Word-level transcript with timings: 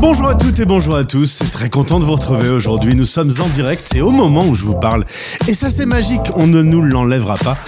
Bonjour 0.00 0.28
à 0.28 0.34
toutes 0.34 0.58
et 0.58 0.64
bonjour 0.64 0.96
à 0.96 1.04
tous, 1.04 1.42
très 1.52 1.68
content 1.68 2.00
de 2.00 2.06
vous 2.06 2.12
retrouver 2.12 2.48
aujourd'hui. 2.48 2.94
Nous 2.94 3.04
sommes 3.04 3.30
en 3.38 3.48
direct 3.48 3.94
et 3.94 4.00
au 4.00 4.12
moment 4.12 4.46
où 4.46 4.54
je 4.54 4.64
vous 4.64 4.74
parle, 4.74 5.04
et 5.46 5.52
ça 5.52 5.68
c'est 5.68 5.84
magique, 5.84 6.22
on 6.36 6.46
ne 6.46 6.62
nous 6.62 6.80
l'enlèvera 6.80 7.36
pas, 7.36 7.58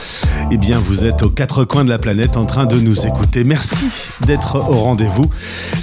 eh 0.51 0.57
bien 0.57 0.79
vous 0.79 1.05
êtes 1.05 1.23
aux 1.23 1.29
quatre 1.29 1.65
coins 1.65 1.85
de 1.85 1.91
la 1.91 1.99
planète 1.99 2.39
en 2.39 2.47
train 2.47 2.65
de 2.65 2.81
nous 2.81 3.07
écouter. 3.07 3.45
Merci 3.45 3.85
d'être 4.27 4.57
au 4.57 4.83
rendez-vous. 4.83 5.31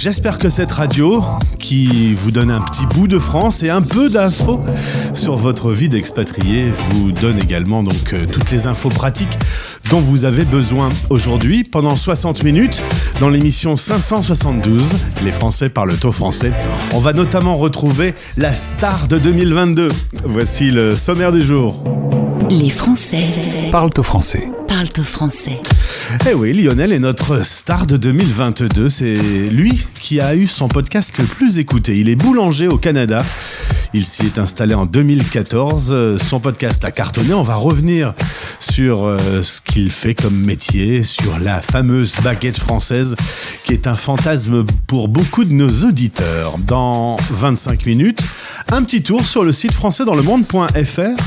J'espère 0.00 0.38
que 0.40 0.48
cette 0.48 0.72
radio, 0.72 1.22
qui 1.60 2.14
vous 2.14 2.32
donne 2.32 2.50
un 2.50 2.60
petit 2.60 2.86
bout 2.86 3.06
de 3.06 3.20
France 3.20 3.62
et 3.62 3.70
un 3.70 3.82
peu 3.82 4.10
d'infos 4.10 4.60
sur 5.14 5.36
votre 5.36 5.70
vie 5.70 5.88
d'expatrié, 5.88 6.72
vous 6.90 7.12
donne 7.12 7.38
également 7.38 7.84
donc 7.84 8.12
euh, 8.12 8.26
toutes 8.26 8.50
les 8.50 8.66
infos 8.66 8.88
pratiques 8.88 9.38
dont 9.88 10.00
vous 10.00 10.24
avez 10.24 10.44
besoin 10.44 10.88
aujourd'hui 11.10 11.62
pendant 11.62 11.94
60 11.94 12.42
minutes 12.42 12.82
dans 13.20 13.28
l'émission 13.28 13.76
572 13.76 14.88
Les 15.22 15.30
Français 15.30 15.68
parlent 15.68 15.92
au 16.04 16.10
français. 16.10 16.52
On 16.94 16.98
va 16.98 17.12
notamment 17.12 17.56
retrouver 17.56 18.14
la 18.38 18.54
star 18.54 19.08
de 19.08 19.18
2022. 19.18 19.88
Voici 20.24 20.70
le 20.70 20.96
sommaire 20.96 21.30
du 21.30 21.42
jour. 21.42 21.84
Les 22.48 22.70
Français 22.70 23.26
Parlent 23.70 23.90
au 23.98 24.02
français. 24.02 24.48
Parlent 24.70 24.88
au 24.98 25.02
français. 25.02 25.60
Eh 26.30 26.34
oui, 26.34 26.52
Lionel 26.52 26.92
est 26.92 27.00
notre 27.00 27.44
star 27.44 27.86
de 27.86 27.96
2022. 27.96 28.88
C'est 28.88 29.18
lui 29.50 29.84
qui 30.00 30.20
a 30.20 30.36
eu 30.36 30.46
son 30.46 30.68
podcast 30.68 31.12
le 31.18 31.24
plus 31.24 31.58
écouté. 31.58 31.98
Il 31.98 32.08
est 32.08 32.14
boulanger 32.14 32.68
au 32.68 32.78
Canada. 32.78 33.24
Il 33.92 34.04
s'y 34.04 34.26
est 34.26 34.38
installé 34.38 34.74
en 34.74 34.86
2014. 34.86 35.88
Euh, 35.90 36.18
Son 36.18 36.38
podcast 36.38 36.84
a 36.84 36.92
cartonné. 36.92 37.34
On 37.34 37.42
va 37.42 37.56
revenir 37.56 38.14
sur 38.60 39.04
euh, 39.04 39.18
ce 39.42 39.60
qu'il 39.60 39.90
fait 39.90 40.14
comme 40.14 40.36
métier, 40.36 41.02
sur 41.02 41.36
la 41.40 41.60
fameuse 41.60 42.14
baguette 42.22 42.58
française 42.58 43.16
qui 43.64 43.72
est 43.72 43.88
un 43.88 43.94
fantasme 43.94 44.64
pour 44.86 45.08
beaucoup 45.08 45.44
de 45.44 45.52
nos 45.52 45.84
auditeurs. 45.84 46.58
Dans 46.58 47.16
25 47.30 47.86
minutes, 47.86 48.22
un 48.70 48.84
petit 48.84 49.02
tour 49.02 49.26
sur 49.26 49.42
le 49.42 49.52
site 49.52 49.72
françaisdanslemonde.fr 49.72 51.20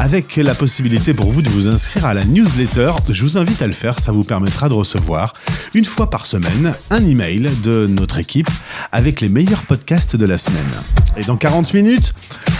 avec 0.00 0.36
la 0.36 0.54
possibilité 0.54 1.14
pour 1.14 1.30
vous 1.30 1.42
de 1.42 1.48
vous 1.48 1.68
inscrire 1.68 2.06
à 2.06 2.14
la 2.14 2.24
newsletter. 2.24 2.87
Je 3.10 3.22
vous 3.22 3.36
invite 3.36 3.60
à 3.60 3.66
le 3.66 3.72
faire, 3.72 4.00
ça 4.00 4.12
vous 4.12 4.24
permettra 4.24 4.68
de 4.68 4.74
recevoir 4.74 5.34
une 5.74 5.84
fois 5.84 6.08
par 6.08 6.24
semaine 6.24 6.72
un 6.90 7.04
email 7.04 7.50
de 7.62 7.86
notre 7.86 8.18
équipe 8.18 8.48
avec 8.92 9.20
les 9.20 9.28
meilleurs 9.28 9.62
podcasts 9.62 10.16
de 10.16 10.24
la 10.24 10.38
semaine. 10.38 10.70
Et 11.16 11.22
dans 11.22 11.36
40 11.36 11.74
minutes, 11.74 12.14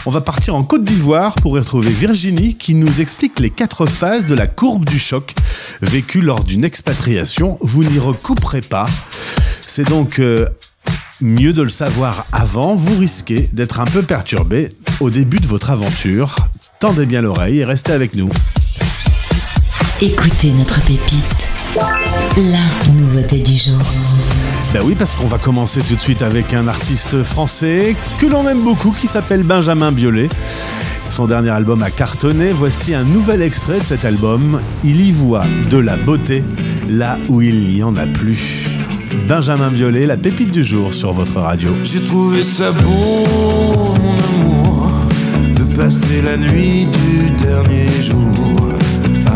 on 0.04 0.10
va 0.10 0.20
partir 0.20 0.54
en 0.54 0.64
Côte 0.64 0.84
d'Ivoire 0.84 1.34
pour 1.36 1.56
y 1.56 1.60
retrouver 1.60 1.90
Virginie 1.90 2.56
qui 2.56 2.74
nous 2.74 3.00
explique 3.00 3.40
les 3.40 3.48
quatre 3.48 3.86
phases 3.86 4.26
de 4.26 4.34
la 4.34 4.46
courbe 4.46 4.84
du 4.84 4.98
choc 4.98 5.34
vécue 5.80 6.20
lors 6.20 6.44
d'une 6.44 6.64
expatriation. 6.64 7.56
Vous 7.62 7.84
n'y 7.84 7.98
recouperez 7.98 8.60
pas. 8.60 8.86
C'est 9.62 9.88
donc 9.88 10.18
euh, 10.18 10.46
mieux 11.22 11.54
de 11.54 11.62
le 11.62 11.70
savoir 11.70 12.26
avant, 12.32 12.74
vous 12.74 12.98
risquez 12.98 13.48
d'être 13.54 13.80
un 13.80 13.86
peu 13.86 14.02
perturbé 14.02 14.74
au 15.00 15.08
début 15.08 15.38
de 15.38 15.46
votre 15.46 15.70
aventure. 15.70 16.36
Tendez 16.80 17.06
bien 17.06 17.22
l'oreille 17.22 17.60
et 17.60 17.64
restez 17.64 17.92
avec 17.92 18.14
nous. 18.14 18.28
Écoutez 20.00 20.52
notre 20.52 20.80
pépite. 20.82 21.48
La 22.36 22.92
nouveauté 22.92 23.38
du 23.38 23.56
jour. 23.56 23.82
Ben 24.72 24.80
oui, 24.84 24.94
parce 24.96 25.16
qu'on 25.16 25.26
va 25.26 25.38
commencer 25.38 25.80
tout 25.80 25.96
de 25.96 26.00
suite 26.00 26.22
avec 26.22 26.54
un 26.54 26.68
artiste 26.68 27.24
français 27.24 27.96
que 28.20 28.26
l'on 28.26 28.46
aime 28.46 28.62
beaucoup 28.62 28.92
qui 28.92 29.08
s'appelle 29.08 29.42
Benjamin 29.42 29.90
Biolay. 29.90 30.28
Son 31.10 31.26
dernier 31.26 31.50
album 31.50 31.82
a 31.82 31.90
cartonné. 31.90 32.52
Voici 32.52 32.94
un 32.94 33.02
nouvel 33.02 33.42
extrait 33.42 33.80
de 33.80 33.84
cet 33.84 34.04
album. 34.04 34.60
Il 34.84 35.00
y 35.00 35.10
voit 35.10 35.46
de 35.68 35.78
la 35.78 35.96
beauté 35.96 36.44
là 36.88 37.16
où 37.28 37.42
il 37.42 37.68
n'y 37.68 37.82
en 37.82 37.96
a 37.96 38.06
plus. 38.06 38.68
Benjamin 39.26 39.72
Biolay, 39.72 40.06
la 40.06 40.16
pépite 40.16 40.52
du 40.52 40.62
jour 40.62 40.94
sur 40.94 41.12
votre 41.12 41.40
radio. 41.40 41.74
J'ai 41.82 42.04
trouvé 42.04 42.44
ça 42.44 42.70
beau, 42.70 43.96
mon 44.00 44.16
amour, 44.44 44.92
de 45.56 45.64
passer 45.76 46.22
la 46.22 46.36
nuit 46.36 46.86
du 46.86 47.30
dernier 47.32 47.88
jour 48.00 48.77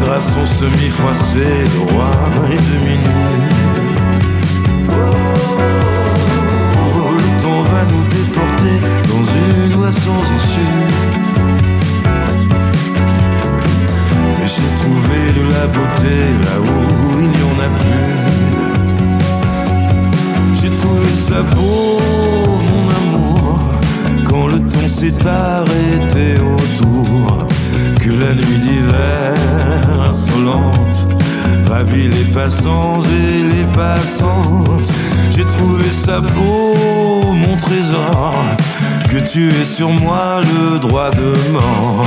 Draps 0.00 0.24
sont 0.32 0.46
semi-froissés 0.46 1.64
de 1.64 1.92
roi 1.92 2.10
et 2.50 2.56
de 2.56 3.19
tu 39.32 39.48
aies 39.48 39.64
sur 39.64 39.90
moi 39.90 40.40
le 40.40 40.80
droit 40.80 41.10
de 41.10 41.50
mort. 41.52 42.04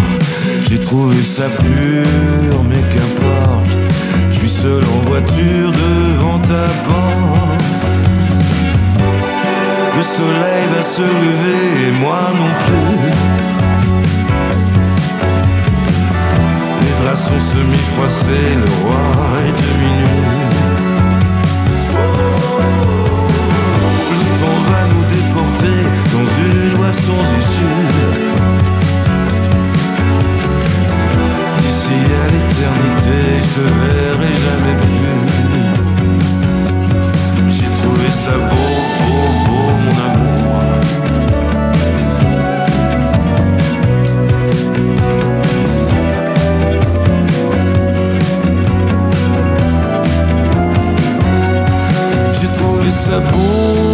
J'ai 0.64 0.78
trouvé 0.78 1.24
ça 1.24 1.46
pur, 1.48 2.64
mais 2.70 2.82
qu'importe. 2.90 3.78
Je 4.30 4.38
suis 4.40 4.50
seul 4.50 4.84
en 4.84 5.10
voiture 5.10 5.72
devant 5.72 6.40
ta 6.40 6.66
porte. 6.86 7.86
Le 9.96 10.02
soleil 10.02 10.66
va 10.76 10.82
se 10.82 11.02
lever 11.02 11.88
et 11.88 11.92
moi 12.02 12.24
non 12.38 12.52
plus. 12.66 13.12
Les 16.82 17.04
draps 17.04 17.22
sont 17.22 17.40
semi-froissés, 17.40 18.56
le 18.64 18.70
roi 18.84 19.00
est 19.48 19.56
demi 19.62 20.43
sans 26.94 27.24
issue. 27.40 27.80
D'ici 31.60 31.98
à 32.22 32.26
l'éternité, 32.34 33.18
je 33.42 33.50
te 33.56 33.66
verrai 33.82 34.34
jamais 34.46 34.76
plus. 34.84 35.16
J'ai 37.50 37.72
trouvé 37.82 38.08
ça 38.12 38.34
beau, 38.50 38.70
beau, 39.00 39.24
beau, 39.46 39.68
mon 39.84 39.96
amour. 40.06 40.54
J'ai 52.40 52.50
trouvé 52.50 52.90
ça 52.92 53.18
beau, 53.20 53.93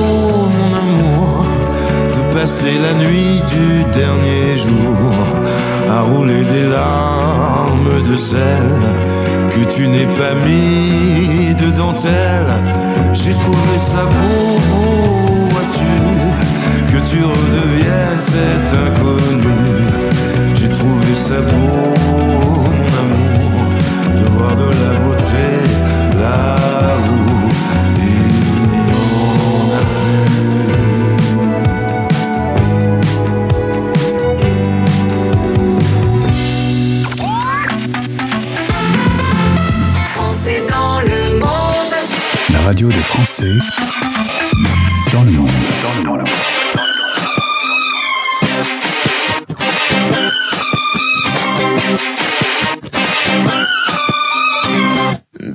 de 2.39 2.41
passer 2.41 2.77
la 2.80 2.94
nuit 2.94 3.41
du 3.47 3.83
dernier 3.91 4.56
jour 4.56 5.13
à 5.89 6.01
rouler 6.01 6.45
des 6.45 6.68
larmes 6.68 8.01
de 8.01 8.15
sel 8.15 8.71
que 9.50 9.63
tu 9.65 9.88
n'es 9.88 10.07
pas 10.13 10.36
mis 10.36 11.53
de 11.56 11.71
dentelle. 11.71 12.51
J'ai 13.12 13.33
trouvé 13.33 13.77
ça 13.77 14.03
beau, 14.06 14.59
beau, 14.69 15.50
vois-tu, 15.50 16.94
que 16.94 17.00
tu 17.09 17.24
redeviennes 17.24 18.19
cet 18.19 18.68
inconnu. 18.85 19.57
J'ai 20.56 20.69
trouvé 20.69 21.15
ça 21.15 21.39
beau, 21.42 21.94
mon 22.77 22.92
amour, 23.03 23.62
de 24.18 24.25
voir 24.31 24.56
de 24.56 24.69
la 24.83 24.94
beauté 25.01 25.78
radio 42.69 42.88
des 42.89 43.00
Français 43.00 43.51
dans 45.12 45.24
le 45.24 45.31
monde. 45.31 45.50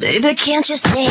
Baby, 0.01 0.35
can't 0.35 0.69
you 0.69 0.77
see? 0.77 1.07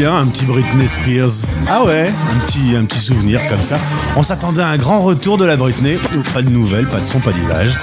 Bien 0.00 0.16
un 0.16 0.26
petit 0.28 0.46
Britney 0.46 0.88
Spears. 0.88 1.44
Ah 1.68 1.84
ouais, 1.84 2.10
un 2.32 2.38
petit, 2.46 2.74
un 2.74 2.86
petit 2.86 3.00
souvenir 3.00 3.46
comme 3.48 3.62
ça. 3.62 3.76
On 4.16 4.22
s'attendait 4.22 4.62
à 4.62 4.68
un 4.68 4.78
grand 4.78 5.02
retour 5.02 5.36
de 5.36 5.44
la 5.44 5.58
Britney. 5.58 5.98
Pas 6.32 6.40
de 6.40 6.48
nouvelles, 6.48 6.86
pas 6.86 7.00
de 7.00 7.04
son, 7.04 7.20
pas 7.20 7.32
d'image. 7.32 7.78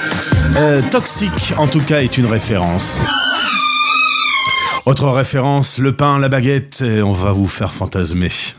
Euh, 0.56 0.82
Toxic, 0.90 1.54
en 1.60 1.68
tout 1.68 1.80
cas, 1.80 2.02
est 2.02 2.18
une 2.18 2.26
référence. 2.26 3.00
Autre 4.88 5.10
référence, 5.10 5.78
le 5.78 5.92
pain, 5.92 6.18
la 6.18 6.28
baguette, 6.28 6.82
et 6.82 7.04
on 7.04 7.14
va 7.14 7.34
vous 7.34 7.48
faire 7.48 7.72
fantasmer. 7.72 8.32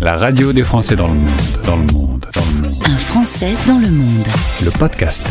La 0.00 0.14
radio 0.14 0.52
des 0.52 0.62
Français 0.62 0.94
dans 0.94 1.08
le 1.08 1.14
monde. 1.14 1.40
Dans 1.66 1.76
le 1.76 1.92
monde. 1.92 2.26
Dans 2.32 2.44
le 2.44 2.62
monde. 2.62 2.74
Un 2.84 2.96
Français 2.96 3.56
dans 3.66 3.80
le 3.80 3.90
monde. 3.90 4.26
Le 4.64 4.70
podcast. 4.70 5.24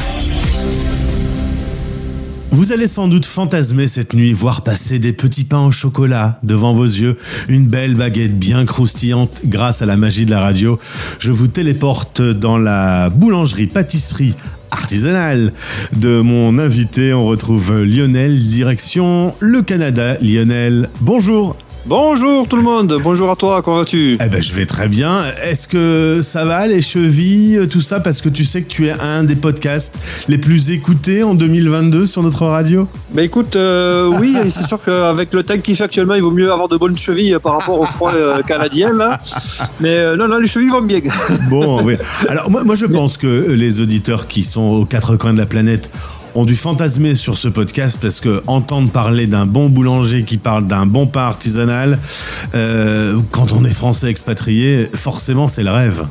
Vous 2.55 2.71
allez 2.71 2.87
sans 2.87 3.09
doute 3.09 3.25
fantasmer 3.25 3.85
cette 3.85 4.13
nuit, 4.13 4.31
voir 4.31 4.63
passer 4.63 4.97
des 4.97 5.11
petits 5.11 5.43
pains 5.43 5.65
au 5.65 5.71
chocolat 5.71 6.39
devant 6.41 6.73
vos 6.73 6.85
yeux, 6.85 7.17
une 7.49 7.67
belle 7.67 7.95
baguette 7.95 8.39
bien 8.39 8.65
croustillante 8.65 9.41
grâce 9.43 9.81
à 9.81 9.85
la 9.85 9.97
magie 9.97 10.25
de 10.25 10.31
la 10.31 10.39
radio. 10.39 10.79
Je 11.19 11.31
vous 11.31 11.47
téléporte 11.47 12.21
dans 12.21 12.57
la 12.57 13.09
boulangerie-pâtisserie 13.09 14.35
artisanale 14.71 15.51
de 15.97 16.21
mon 16.21 16.57
invité. 16.57 17.13
On 17.13 17.25
retrouve 17.25 17.83
Lionel, 17.83 18.39
direction 18.39 19.35
le 19.41 19.61
Canada. 19.61 20.15
Lionel, 20.21 20.87
bonjour 21.01 21.57
Bonjour 21.87 22.47
tout 22.47 22.55
le 22.55 22.63
monde, 22.63 22.97
bonjour 23.03 23.29
à 23.29 23.35
toi, 23.35 23.61
comment 23.61 23.77
vas-tu 23.77 24.17
Eh 24.19 24.27
ben, 24.27 24.41
je 24.41 24.53
vais 24.53 24.65
très 24.65 24.87
bien. 24.87 25.23
Est-ce 25.43 25.67
que 25.67 26.21
ça 26.23 26.43
va, 26.43 26.65
les 26.65 26.81
chevilles, 26.81 27.67
tout 27.69 27.79
ça? 27.79 27.99
Parce 27.99 28.21
que 28.21 28.29
tu 28.29 28.43
sais 28.43 28.63
que 28.63 28.67
tu 28.67 28.87
es 28.87 28.91
un 28.91 29.23
des 29.23 29.35
podcasts 29.35 29.95
les 30.27 30.39
plus 30.39 30.71
écoutés 30.71 31.21
en 31.21 31.35
2022 31.35 32.07
sur 32.07 32.23
notre 32.23 32.47
radio 32.47 32.87
Bah 33.11 33.21
écoute, 33.21 33.55
euh, 33.55 34.07
oui, 34.19 34.35
c'est 34.49 34.65
sûr 34.65 34.81
qu'avec 34.83 35.31
le 35.31 35.43
temps 35.43 35.59
qu'il 35.59 35.75
fait 35.75 35.83
actuellement, 35.83 36.15
il 36.15 36.23
vaut 36.23 36.31
mieux 36.31 36.51
avoir 36.51 36.69
de 36.69 36.77
bonnes 36.77 36.97
chevilles 36.97 37.37
par 37.43 37.59
rapport 37.59 37.79
au 37.79 37.85
froid 37.85 38.11
euh, 38.15 38.41
canadien 38.41 38.91
là. 38.91 39.19
Mais 39.79 39.95
euh, 39.95 40.15
non, 40.15 40.27
non, 40.27 40.37
les 40.37 40.47
chevilles 40.47 40.69
vont 40.69 40.81
bien. 40.81 41.01
Bon, 41.51 41.83
oui. 41.83 41.97
Alors, 42.27 42.49
moi, 42.49 42.63
moi, 42.63 42.73
je 42.73 42.87
pense 42.87 43.17
que 43.17 43.51
les 43.51 43.79
auditeurs 43.79 44.25
qui 44.25 44.41
sont 44.41 44.63
aux 44.63 44.85
quatre 44.85 45.17
coins 45.17 45.33
de 45.33 45.37
la 45.37 45.45
planète 45.45 45.91
ont 46.35 46.45
dû 46.45 46.55
fantasmer 46.55 47.15
sur 47.15 47.37
ce 47.37 47.47
podcast 47.47 47.97
parce 48.01 48.19
que 48.19 48.43
entendre 48.45 48.91
parler 48.91 49.25
d'un 49.25 49.45
bon 49.45 49.69
boulanger 49.69 50.23
qui 50.23 50.37
parle 50.37 50.67
d'un 50.67 50.85
bon 50.85 51.07
pain 51.07 51.23
artisanal, 51.23 51.97
euh, 52.53 53.19
quand 53.31 53.53
on 53.53 53.63
est 53.63 53.73
français 53.73 54.09
expatrié, 54.09 54.89
forcément 54.93 55.47
c'est 55.47 55.63
le 55.63 55.71
rêve. 55.71 56.05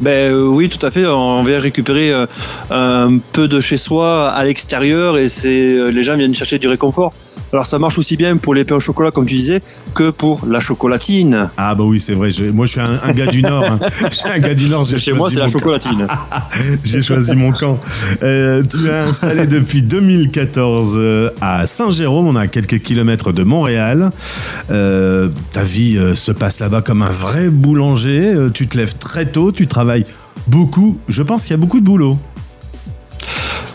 Ben 0.00 0.32
euh, 0.32 0.46
oui, 0.46 0.68
tout 0.68 0.84
à 0.86 0.90
fait. 0.90 1.06
On 1.06 1.42
vient 1.44 1.58
récupérer 1.60 2.12
euh, 2.12 2.26
un 2.70 3.18
peu 3.32 3.48
de 3.48 3.60
chez 3.60 3.76
soi 3.76 4.28
à 4.30 4.44
l'extérieur 4.44 5.18
et 5.18 5.28
c'est 5.28 5.76
euh, 5.76 5.88
les 5.90 6.02
gens 6.02 6.16
viennent 6.16 6.34
chercher 6.34 6.58
du 6.58 6.68
réconfort. 6.68 7.12
Alors 7.52 7.66
ça 7.66 7.78
marche 7.78 7.96
aussi 7.98 8.16
bien 8.16 8.36
pour 8.36 8.52
les 8.54 8.64
pains 8.64 8.74
au 8.76 8.80
chocolat, 8.80 9.10
comme 9.10 9.24
tu 9.24 9.34
disais, 9.36 9.60
que 9.94 10.10
pour 10.10 10.42
la 10.46 10.60
chocolatine. 10.60 11.48
Ah 11.56 11.74
bah 11.74 11.84
oui, 11.84 11.98
c'est 12.00 12.12
vrai. 12.12 12.30
je- 12.30 12.44
moi, 12.44 12.66
je 12.66 12.72
suis 12.72 12.80
un, 12.80 12.98
un 13.02 13.12
gars 13.12 13.26
du 13.26 13.42
Nord. 13.42 13.64
hein. 13.64 13.78
Je 14.10 14.14
suis 14.14 14.28
un 14.28 14.38
gars 14.38 14.54
du 14.54 14.68
Nord. 14.68 14.86
Chez 14.98 15.12
moi, 15.14 15.30
c'est 15.30 15.38
la 15.38 15.48
chocolatine. 15.48 16.06
J'ai 16.84 17.00
choisi 17.00 17.34
mon 17.34 17.50
camp. 17.52 17.78
Euh, 18.22 18.62
tu 18.68 18.86
es 18.86 18.90
installé 18.92 19.46
depuis 19.46 19.80
2014 19.82 20.96
euh, 20.98 21.30
à 21.40 21.66
Saint-Jérôme, 21.66 22.26
on 22.26 22.36
à 22.36 22.48
quelques 22.48 22.80
kilomètres 22.82 23.32
de 23.32 23.44
Montréal. 23.44 24.10
Ta 24.68 25.62
vie 25.64 25.98
se 26.14 26.32
passe 26.32 26.60
là-bas 26.60 26.82
comme 26.82 27.02
un 27.02 27.10
vrai 27.10 27.48
boulanger. 27.48 28.34
Tu 28.52 28.66
te 28.68 28.76
lèves 28.76 28.96
très 28.98 29.24
tôt, 29.26 29.52
tu 29.52 29.66
travailles 29.66 29.77
beaucoup. 30.46 30.98
Je 31.08 31.22
pense 31.22 31.42
qu'il 31.42 31.52
y 31.52 31.54
a 31.54 31.58
beaucoup 31.58 31.80
de 31.80 31.84
boulot. 31.84 32.18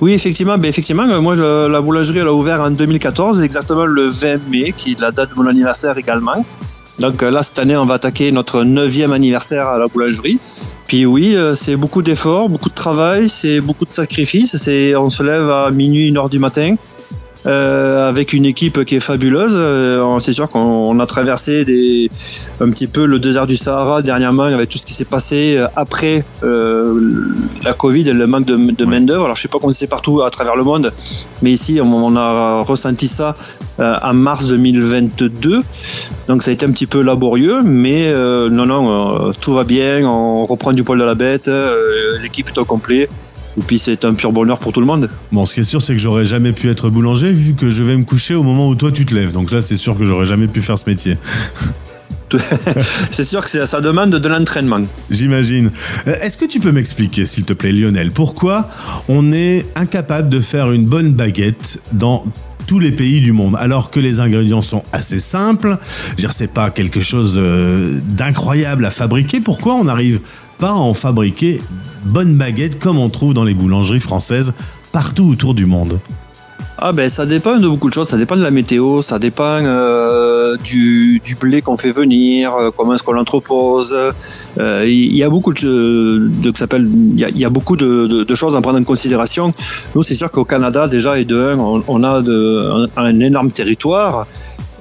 Oui, 0.02 0.14
effectivement. 0.14 0.58
Ben, 0.58 0.68
effectivement, 0.68 1.04
euh, 1.04 1.22
moi, 1.22 1.36
la 1.36 1.82
boulangerie, 1.82 2.20
elle 2.20 2.28
a 2.28 2.34
ouvert 2.34 2.62
en 2.62 2.72
2014, 2.72 3.42
exactement 3.42 3.86
le 3.86 4.10
20 4.10 4.50
mai, 4.50 4.74
qui 4.76 4.94
est 4.94 5.00
la 5.00 5.12
date 5.12 5.30
de 5.30 5.36
mon 5.36 5.48
anniversaire 5.48 5.98
également. 5.98 6.46
Donc 7.00 7.24
euh, 7.24 7.32
là, 7.32 7.42
cette 7.42 7.58
année, 7.58 7.76
on 7.76 7.86
va 7.86 7.96
attaquer 7.96 8.32
notre 8.32 8.64
neuvième 8.64 9.14
anniversaire 9.14 9.68
à 9.68 9.80
la 9.80 9.88
boulangerie. 9.88 10.40
Puis 10.88 11.06
oui, 11.06 11.36
euh, 11.36 11.56
c'est 11.56 11.76
beaucoup 11.76 12.02
d'efforts, 12.02 12.50
beaucoup 12.50 12.70
de 12.70 12.76
travail, 12.76 13.30
c'est 13.30 13.62
beaucoup 13.62 13.86
de 13.86 13.92
sacrifices. 13.92 14.58
C'est, 14.58 14.96
on 14.96 15.10
se 15.10 15.24
lève 15.24 15.50
à 15.50 15.72
minuit, 15.72 16.08
une 16.08 16.18
heure 16.18 16.30
du 16.30 16.40
matin. 16.40 16.76
Euh, 17.46 18.08
avec 18.10 18.34
une 18.34 18.46
équipe 18.46 18.84
qui 18.86 18.96
est 18.96 19.00
fabuleuse. 19.00 19.54
Euh, 19.56 20.20
c'est 20.20 20.34
sûr 20.34 20.50
qu'on 20.50 20.60
on 20.60 21.00
a 21.00 21.06
traversé 21.06 21.66
des, 21.66 22.10
un 22.62 22.70
petit 22.70 22.88
peu 22.88 23.06
le 23.06 23.20
désert 23.20 23.48
du 23.48 23.58
Sahara 23.58 24.02
dernièrement 24.02 24.44
avec 24.44 24.70
tout 24.70 24.78
ce 24.78 24.86
qui 24.86 24.94
s'est 24.94 25.06
passé 25.06 25.56
euh, 25.58 25.68
après 25.76 26.24
euh, 26.44 27.00
la 27.64 27.74
Covid 27.74 28.10
et 28.10 28.14
le 28.14 28.28
manque 28.28 28.46
de, 28.46 28.56
de 28.56 28.84
Ouais. 28.86 28.90
main-d'œuvre. 28.90 29.26
Alors, 29.26 29.36
je 29.36 29.42
sais 29.42 29.48
pas 29.48 29.60
comment 29.60 29.72
c'est 29.74 29.88
partout 29.88 30.22
à 30.22 30.30
travers 30.30 30.56
le 30.56 30.64
monde, 30.64 30.92
mais 31.42 31.52
ici, 31.52 31.80
on, 31.82 31.94
on 31.94 32.16
a 32.16 32.62
ressenti 32.62 33.08
ça 33.08 33.36
euh, 33.80 33.96
en 34.02 34.14
mars 34.14 34.48
2022. 34.48 35.62
Donc, 36.28 36.44
ça 36.44 36.52
a 36.52 36.54
été 36.54 36.66
un 36.66 36.72
petit 36.72 36.86
peu 36.86 37.02
laborieux, 37.02 37.62
mais 37.64 38.12
non, 38.50 38.66
non, 38.66 39.32
tout 39.42 39.54
va 39.54 39.64
bien. 39.64 40.06
On 40.08 40.46
reprend 40.46 40.74
du 40.74 40.84
poil 40.84 41.00
de 41.00 41.04
la 41.04 41.16
bête. 41.16 41.50
L'équipe 42.22 42.50
est 42.50 42.58
au 42.58 42.66
complet. 42.66 43.10
Et 43.58 43.62
puis, 43.62 43.78
c'est 43.78 44.06
un 44.06 44.14
pur 44.14 44.32
bonheur 44.32 44.60
pour 44.60 44.74
tout 44.74 44.80
le 44.80 44.86
monde. 44.86 45.10
Bon, 45.32 45.46
ce 45.46 45.54
qui 45.54 45.60
est 45.60 45.64
sûr, 45.64 45.82
c'est 45.82 45.94
que 45.94 46.02
j'aurais 46.02 46.26
jamais 46.26 46.54
pu 46.54 46.70
être 46.70 46.90
boulanger 46.90 47.32
vu 47.32 47.54
que 47.54 47.70
je 47.70 47.84
vais 47.84 47.96
me 47.96 48.04
coucher 48.04 48.36
au 48.36 48.44
moment 48.44 48.68
où 48.68 48.76
toi 48.76 48.92
tu 48.92 49.06
te 49.06 49.14
lèves. 49.14 49.32
Donc 49.32 49.52
là, 49.52 49.62
c'est 49.62 49.78
sûr 49.78 49.98
que 49.98 50.06
j'aurais 50.06 50.26
jamais 50.26 50.48
pu 50.48 50.62
faire 50.62 50.78
ce 50.78 50.90
métier. 50.90 51.18
c'est 53.12 53.24
sûr 53.24 53.44
que 53.46 53.66
ça 53.66 53.82
demande 53.82 54.12
de 54.12 54.28
l'entraînement. 54.28 54.82
J'imagine. 55.10 55.72
Euh, 56.08 56.16
Est-ce 56.22 56.38
que 56.38 56.46
tu 56.46 56.60
peux 56.60 56.72
m'expliquer, 56.72 57.26
s'il 57.26 57.44
te 57.44 57.54
plaît, 57.54 57.72
Lionel, 57.72 58.12
pourquoi 58.12 58.70
on 59.08 59.32
est 59.32 59.66
incapable 59.76 60.30
de 60.30 60.42
faire 60.42 60.72
une 60.72 60.86
bonne 60.86 61.14
baguette 61.14 61.80
dans 61.92 62.26
tous 62.66 62.80
les 62.80 62.92
pays 62.92 63.20
du 63.20 63.34
monde, 63.34 63.58
alors 63.60 63.92
que 63.92 64.00
les 64.00 64.20
ingrédients 64.20 64.62
sont 64.62 64.84
assez 64.92 65.20
simples? 65.20 65.78
Je 65.82 66.12
veux 66.12 66.18
dire, 66.18 66.34
c'est 66.34 66.52
pas 66.52 66.70
quelque 66.70 67.02
chose 67.02 67.36
euh, 67.38 68.00
d'incroyable 68.10 68.86
à 68.86 68.92
fabriquer. 68.92 69.42
Pourquoi 69.42 69.76
on 69.76 69.84
n'arrive 69.84 70.22
pas 70.64 70.70
à 70.70 70.76
en 70.76 70.94
fabriquer 70.94 71.60
bonne 72.06 72.38
baguette 72.38 72.80
comme 72.80 72.98
on 72.98 73.10
trouve 73.10 73.34
dans 73.34 73.44
les 73.44 73.54
boulangeries 73.54 74.00
françaises 74.00 74.54
partout 74.94 75.28
autour 75.28 75.54
du 75.54 75.66
monde 75.66 76.00
Ah 76.78 76.94
ben 76.94 77.10
ça 77.10 77.26
dépend 77.26 77.58
de 77.58 77.68
beaucoup 77.68 77.90
de 77.90 77.94
choses, 77.94 78.08
ça 78.08 78.18
dépend 78.18 78.38
de 78.38 78.44
la 78.44 78.50
météo, 78.50 79.02
ça 79.02 79.20
dépend 79.20 79.44
euh, 79.44 80.56
du, 80.64 81.22
blé 81.38 81.62
qu'on 81.62 81.76
fait 81.76 81.92
venir, 81.92 82.56
euh, 82.56 82.72
comment 82.72 82.94
est-ce 82.94 83.04
qu'on 83.04 83.12
l'entrepose. 83.12 83.94
Euh, 84.58 84.86
Il 84.88 85.18
y 85.18 85.26
a 85.26 85.30
beaucoup 85.30 85.52
de, 85.52 86.26
choses 88.34 88.56
à 88.56 88.62
prendre 88.62 88.80
en 88.80 88.86
considération. 88.86 89.54
Nous 89.96 90.04
c'est 90.04 90.16
sûr 90.16 90.32
qu'au 90.32 90.46
Canada 90.46 90.88
déjà 90.88 91.20
et 91.20 91.26
de 91.26 91.58
on, 91.58 92.04
a 92.06 92.24
un 92.96 93.20
énorme 93.20 93.52
territoire 93.52 94.28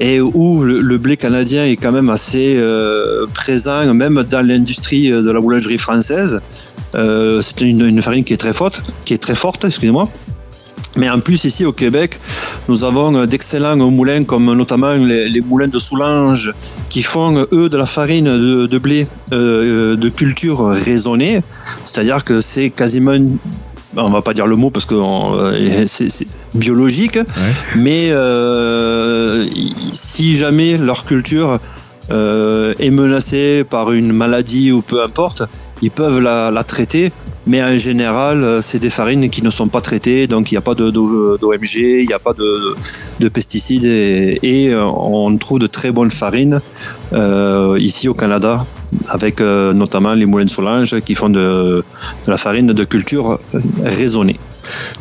et 0.01 0.21
où 0.21 0.63
le, 0.65 0.99
blé 0.99 1.17
canadien 1.17 1.65
est 1.65 1.77
quand 1.77 1.93
même 1.93 2.11
assez 2.11 2.57
euh, 2.57 3.27
présent, 3.35 3.93
même 3.95 4.23
dans 4.29 4.47
l'industrie 4.47 5.11
de 5.11 5.31
la 5.31 5.41
boulangerie 5.41 5.79
française. 5.79 6.41
Euh, 6.95 7.41
c'est 7.41 7.61
une, 7.63 8.03
farine 8.03 8.25
qui 8.25 8.33
est 8.33 8.39
très 8.39 8.53
forte, 8.53 8.83
qui 9.05 9.15
est 9.15 9.23
très 9.23 9.35
forte, 9.35 9.65
excusez-moi. 9.65 10.09
Mais 10.99 11.09
en 11.09 11.21
plus, 11.21 11.45
ici 11.45 11.65
au 11.65 11.73
Québec, 11.73 12.21
nous 12.69 12.85
avons 12.85 13.25
d'excellents 13.25 13.77
moulins, 13.77 14.25
comme 14.25 14.53
notamment 14.53 14.93
les, 14.93 15.41
moulins 15.41 15.69
de 15.69 15.79
Soulanges, 15.79 16.53
qui 16.91 17.03
font, 17.03 17.47
eux, 17.51 17.71
de 17.71 17.77
la 17.79 17.87
farine 17.87 18.27
de, 18.67 18.79
blé 18.79 19.07
euh, 19.33 19.97
de 19.97 20.09
culture 20.11 20.67
raisonnée. 20.67 21.41
C'est-à-dire 21.85 22.25
que 22.25 22.43
c'est 22.43 22.69
quasiment, 22.69 23.17
on 23.97 24.11
va 24.11 24.21
pas 24.21 24.35
dire 24.35 24.47
le 24.47 24.57
mot 24.57 24.69
parce 24.69 24.85
que 24.85 24.97
c'est 25.87 26.27
biologique, 26.55 27.19
mais 27.77 28.09
euh, 28.11 29.47
si 29.93 30.37
jamais 30.37 30.77
leur 30.79 31.05
culture 31.05 31.59
euh, 32.11 32.75
est 32.79 32.91
menacée 32.91 33.65
par 33.69 33.93
une 33.93 34.13
maladie 34.13 34.73
ou 34.73 34.83
peu 34.83 35.03
importe, 35.03 35.43
ils 35.83 35.91
peuvent 35.91 36.21
la, 36.21 36.51
la 36.51 36.65
traiter. 36.65 37.13
Mais 37.47 37.63
en 37.63 37.77
général, 37.77 38.45
euh, 38.45 38.61
c'est 38.63 38.79
des 38.79 38.91
farines 38.91 39.29
qui 39.29 39.43
ne 39.43 39.51
sont 39.51 39.69
pas 39.69 39.81
traitées, 39.81 40.29
donc 40.29 40.53
il 40.53 40.55
n'y 40.55 40.59
a 40.59 40.61
pas 40.61 40.75
d'OMG, 40.75 41.75
il 41.75 42.07
n'y 42.07 42.13
a 42.13 42.21
pas 42.21 42.35
de, 42.35 42.77
de 43.19 43.29
pesticides 43.29 43.85
et, 43.85 44.39
et, 44.43 44.77
on 44.77 45.37
trouve 45.39 45.59
de 45.59 45.67
très 45.67 45.91
bonnes 45.91 46.11
farines 46.11 46.61
euh, 47.13 47.77
ici 47.81 48.09
au 48.09 48.15
Canada, 48.15 48.65
avec 49.09 49.41
euh, 49.41 49.73
notamment 49.73 50.15
les 50.15 50.27
moulins 50.27 50.45
de 50.45 50.51
Solange 50.51 51.01
qui 51.01 51.17
font 51.17 51.31
de, 51.31 51.85
de 52.27 52.31
la 52.31 52.37
farine 52.37 52.69
de 52.69 52.85
culture 52.85 53.41
raisonnée. 53.83 54.39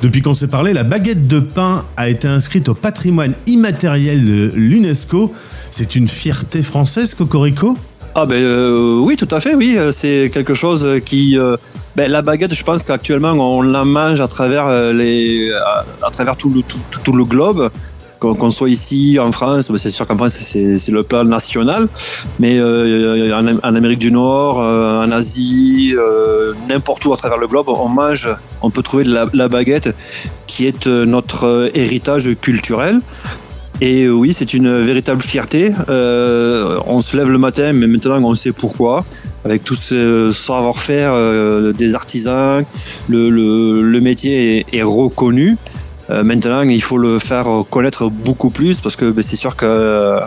Depuis 0.01 0.21
qu'on 0.21 0.33
s'est 0.33 0.47
parlé, 0.47 0.73
la 0.73 0.83
baguette 0.83 1.27
de 1.27 1.39
pain 1.39 1.85
a 1.97 2.09
été 2.09 2.27
inscrite 2.27 2.69
au 2.69 2.73
patrimoine 2.73 3.33
immatériel 3.47 4.25
de 4.25 4.51
l'UNESCO. 4.55 5.33
C'est 5.69 5.95
une 5.95 6.07
fierté 6.07 6.63
française, 6.63 7.13
Cocorico? 7.15 7.77
Ah 8.13 8.25
ben 8.25 8.35
euh, 8.35 8.97
oui, 8.99 9.15
tout 9.15 9.27
à 9.31 9.39
fait, 9.39 9.55
oui. 9.55 9.77
Euh, 9.77 9.93
C'est 9.93 10.29
quelque 10.33 10.53
chose 10.53 10.85
qui... 11.05 11.37
euh, 11.37 11.55
ben, 11.95 12.11
la 12.11 12.21
baguette, 12.21 12.53
je 12.53 12.63
pense 12.63 12.83
qu'actuellement, 12.83 13.31
on 13.31 13.61
la 13.61 13.85
mange 13.85 14.19
à 14.19 14.27
travers, 14.27 14.91
les, 14.91 15.49
à, 16.05 16.11
travers 16.11 16.35
tout, 16.35 16.49
le, 16.49 16.61
tout- 16.61 16.99
tout 17.03 17.13
le 17.13 17.23
globe. 17.23 17.69
Qu'on 18.21 18.35
qu'on 18.35 18.51
soit 18.51 18.69
ici 18.69 19.17
en 19.19 19.31
France, 19.31 19.71
ben, 19.71 19.79
c'est 19.79 19.89
sûr 19.89 20.05
qu'en 20.05 20.15
France 20.15 20.37
c'est 20.39 20.89
le 20.89 21.01
plat 21.01 21.23
national, 21.23 21.87
mais 22.39 22.59
euh, 22.59 23.35
en, 23.35 23.75
Amérique 23.75 23.97
du 23.97 24.11
Nord, 24.11 24.61
euh, 24.61 25.03
en 25.03 25.11
Asie, 25.11 25.95
euh, 25.97 26.53
n'importe 26.69 27.03
où 27.05 27.13
à 27.13 27.17
travers 27.17 27.39
le 27.39 27.47
globe, 27.47 27.69
on 27.69 27.89
mange, 27.89 28.29
on 28.61 28.69
peut 28.69 28.83
trouver 28.83 29.05
de 29.05 29.27
la, 29.33 29.47
baguette 29.47 29.89
qui 30.45 30.67
est 30.67 30.85
notre 30.85 31.71
héritage 31.73 32.29
culturel. 32.39 32.99
Et 33.83 34.07
oui, 34.07 34.35
c'est 34.35 34.53
une 34.53 34.83
véritable 34.83 35.23
fierté. 35.23 35.71
On 35.89 37.01
se 37.01 37.17
lève 37.17 37.31
le 37.31 37.39
matin, 37.39 37.73
mais 37.73 37.87
maintenant 37.87 38.21
on 38.23 38.35
sait 38.35 38.51
pourquoi. 38.51 39.03
Avec 39.43 39.63
tout 39.63 39.73
ce 39.73 40.31
savoir-faire 40.31 41.73
des 41.73 41.95
artisans, 41.95 42.63
le, 43.09 43.99
métier 43.99 44.67
est 44.71 44.83
reconnu. 44.83 45.57
Euh, 46.11 46.23
maintenant, 46.23 46.61
il 46.61 46.81
faut 46.81 46.97
le 46.97 47.19
faire 47.19 47.47
connaître 47.69 48.09
beaucoup 48.09 48.49
plus 48.49 48.81
parce 48.81 48.95
que 48.95 49.11
ben, 49.11 49.21
c'est 49.21 49.35
sûr 49.35 49.55
qu'à 49.55 50.17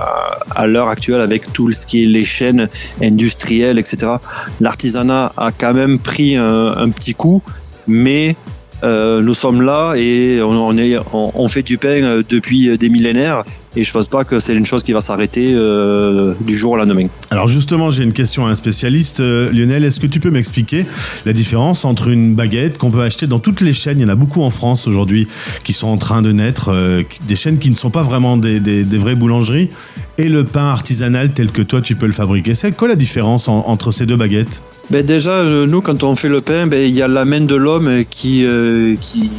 à 0.55 0.67
l'heure 0.67 0.89
actuelle, 0.89 1.21
avec 1.21 1.53
tout 1.53 1.73
ce 1.73 1.87
qui 1.87 2.05
est 2.05 2.07
les 2.07 2.25
chaînes 2.25 2.69
industrielles, 3.03 3.79
etc., 3.79 4.15
l'artisanat 4.61 5.33
a 5.37 5.53
quand 5.53 5.75
même 5.75 5.99
pris 5.99 6.37
un, 6.37 6.89
petit 6.91 7.15
coup, 7.15 7.43
mais 7.87 8.37
euh, 8.83 9.23
nous 9.23 9.35
sommes 9.35 9.63
là 9.63 9.95
et 9.97 10.41
on, 10.43 11.49
fait 11.49 11.63
du 11.63 11.79
pain 11.79 12.03
euh, 12.03 12.23
depuis 12.29 12.77
des 12.77 12.89
millénaires 12.89 13.45
et 13.77 13.83
je 13.85 13.93
pense 13.93 14.09
pas 14.09 14.25
que 14.25 14.41
c'est 14.41 14.55
une 14.55 14.67
chose 14.67 14.83
qui 14.83 14.93
va 14.93 15.01
s'arrêter 15.01 15.53
euh, 15.55 16.35
du 16.41 16.57
jour 16.57 16.73
au 16.73 16.77
lendemain. 16.77 17.07
Alors 17.31 17.49
justement, 17.49 17.91
j'ai 17.91 18.03
une 18.05 18.13
question 18.13 18.47
à 18.47 18.51
un 18.51 18.55
spécialiste. 18.55 19.21
Euh, 19.21 19.51
Lionel, 19.53 19.85
est-ce 19.85 20.01
que 20.01 20.07
tu 20.07 20.21
peux 20.21 20.31
m'expliquer 20.31 20.87
la 21.27 21.33
différence 21.33 21.85
entre 21.85 22.09
une 22.09 22.35
baguette 22.35 22.79
qu'on 22.79 22.91
peut 22.91 23.03
acheter 23.03 23.27
dans 23.27 23.39
toutes 23.39 23.61
les 23.61 23.73
chaînes, 23.73 23.99
il 23.99 24.03
y 24.03 24.05
en 24.05 24.09
a 24.09 24.15
beaucoup 24.15 24.43
en 24.43 24.51
France 24.51 24.87
aujourd'hui 24.87 25.27
qui 25.65 25.73
sont 25.73 25.89
en 25.89 25.97
train 25.97 26.23
de 26.23 26.33
naître, 26.33 26.71
euh, 26.73 27.03
des 27.27 27.37
chaînes 27.37 27.59
qui 27.59 27.71
ne 27.71 27.77
sont 27.77 27.91
pas 27.91 28.03
vraiment 28.03 28.37
des, 28.37 28.61
des- 28.61 28.85
des 28.85 28.99
vraies 28.99 29.15
boulangeries, 29.15 29.71
et 30.19 30.29
le 30.29 30.45
pain 30.45 30.67
artisanal 30.69 31.33
tel 31.33 31.51
que 31.51 31.63
toi 31.63 31.81
tu 31.81 31.95
peux 31.97 32.07
le 32.07 32.13
fabriquer. 32.13 32.55
C'est 32.55 32.73
quoi 32.77 32.89
la 32.89 32.97
différence 32.97 33.49
en- 33.49 33.65
entre 33.67 33.91
ces 33.93 34.07
deux 34.07 34.17
baguettes? 34.17 34.63
Ben 34.91 35.05
déjà, 35.05 35.43
nous, 35.43 35.81
quand 35.81 36.03
on 36.03 36.15
fait 36.15 36.29
le 36.29 36.41
pain, 36.41 36.67
ben, 36.67 36.83
il 36.83 36.95
y 36.95 37.01
a 37.01 37.09
la 37.09 37.25
main 37.25 37.41
de 37.41 37.55
l'homme 37.55 38.05
qui, 38.11 38.45
euh, 38.45 38.97
qui, 39.01 39.31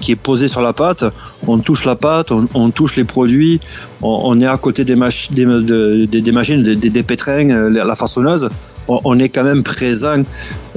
qui 0.00 0.12
est 0.12 0.16
posée 0.16 0.48
sur 0.48 0.62
la 0.62 0.72
pâte. 0.72 1.04
On 1.46 1.58
touche 1.58 1.84
la 1.84 1.94
pâte, 1.94 2.32
on, 2.32 2.48
on 2.54 2.70
touche 2.70 2.96
les 2.96 3.04
produits, 3.04 3.60
on, 4.02 4.40
est 4.40 4.46
à 4.46 4.56
côté 4.56 4.84
des, 4.84 4.96
machi- 4.96 5.32
des, 5.32 5.44
de- 5.44 6.06
des, 6.06 6.32
machines, 6.32 6.62
des, 6.62 6.76
des, 6.76 7.02
pétrins, 7.02 7.48
euh, 7.50 7.68
la 7.70 7.94
façonneuse. 7.94 8.48
On, 8.88 9.18
est 9.18 9.28
quand 9.28 9.44
même 9.44 9.62
présent. 9.62 10.22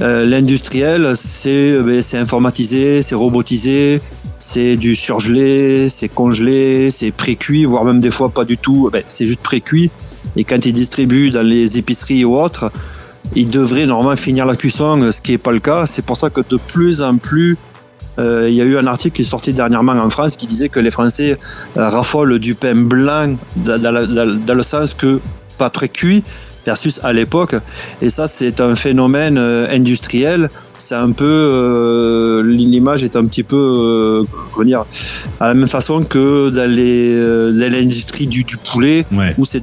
Euh, 0.00 0.26
L'industriel, 0.26 1.12
c'est 1.14 1.72
euh, 1.72 1.82
ben, 1.82 2.02
c'est 2.02 2.18
informatisé, 2.18 3.02
c'est 3.02 3.14
robotisé. 3.14 4.00
C'est 4.38 4.74
du 4.76 4.96
surgelé, 4.96 5.88
c'est 5.88 6.08
congelé, 6.08 6.90
c'est 6.90 7.12
pré-cuit, 7.12 7.64
voire 7.64 7.84
même 7.84 8.00
des 8.00 8.10
fois 8.10 8.28
pas 8.28 8.44
du 8.44 8.58
tout. 8.58 8.90
Ben, 8.92 9.02
c'est 9.06 9.24
juste 9.26 9.40
pré-cuit. 9.40 9.90
Et 10.36 10.42
quand 10.42 10.66
ils 10.66 10.72
distribuent 10.72 11.30
dans 11.30 11.46
les 11.46 11.78
épiceries 11.78 12.24
ou 12.24 12.36
autres, 12.36 12.72
il 13.36 13.48
devrait 13.50 13.86
normalement 13.86 14.16
finir 14.16 14.44
la 14.44 14.56
cuisson, 14.56 15.10
ce 15.12 15.22
qui 15.22 15.30
n'est 15.32 15.38
pas 15.38 15.52
le 15.52 15.60
cas. 15.60 15.86
C'est 15.86 16.04
pour 16.04 16.16
ça 16.16 16.28
que 16.28 16.40
de 16.48 16.56
plus 16.56 17.02
en 17.02 17.18
plus, 17.18 17.56
euh, 18.18 18.46
il 18.48 18.54
y 18.54 18.60
a 18.60 18.64
eu 18.64 18.76
un 18.76 18.86
article 18.86 19.16
qui 19.16 19.22
est 19.22 19.24
sorti 19.24 19.52
dernièrement 19.52 19.92
en 19.92 20.10
France 20.10 20.36
qui 20.36 20.46
disait 20.46 20.68
que 20.68 20.80
les 20.80 20.90
Français 20.90 21.36
euh, 21.76 21.88
raffolent 21.88 22.38
du 22.38 22.54
pain 22.54 22.74
blanc 22.74 23.36
dans, 23.56 23.80
dans 23.80 23.90
la- 23.90 24.06
dans- 24.06 24.38
dans 24.46 24.54
le 24.54 24.62
sens 24.62 24.94
que 24.94 25.20
pas 25.58 25.70
très 25.70 25.88
cuit 25.88 26.22
versus 26.64 27.00
à 27.02 27.12
l'époque. 27.12 27.56
Et 28.02 28.08
ça, 28.10 28.26
c'est 28.28 28.60
un 28.60 28.76
phénomène 28.76 29.36
euh, 29.38 29.66
industriel. 29.70 30.48
C'est 30.78 30.94
un 30.94 31.10
peu, 31.12 32.42
l'image 32.46 33.02
est 33.02 33.16
un 33.16 33.24
petit 33.24 33.42
peu, 33.42 34.24
comment 34.52 34.64
dire, 34.66 34.84
à 35.40 35.48
la 35.48 35.54
même 35.54 35.68
façon 35.68 36.02
que 36.04 36.50
dans 36.50 36.70
l'industrie 37.72 38.26
du, 38.26 38.44
du 38.44 38.56
poulet 38.58 39.04
Ouais. 39.12 39.34
où 39.38 39.44
c'est 39.44 39.62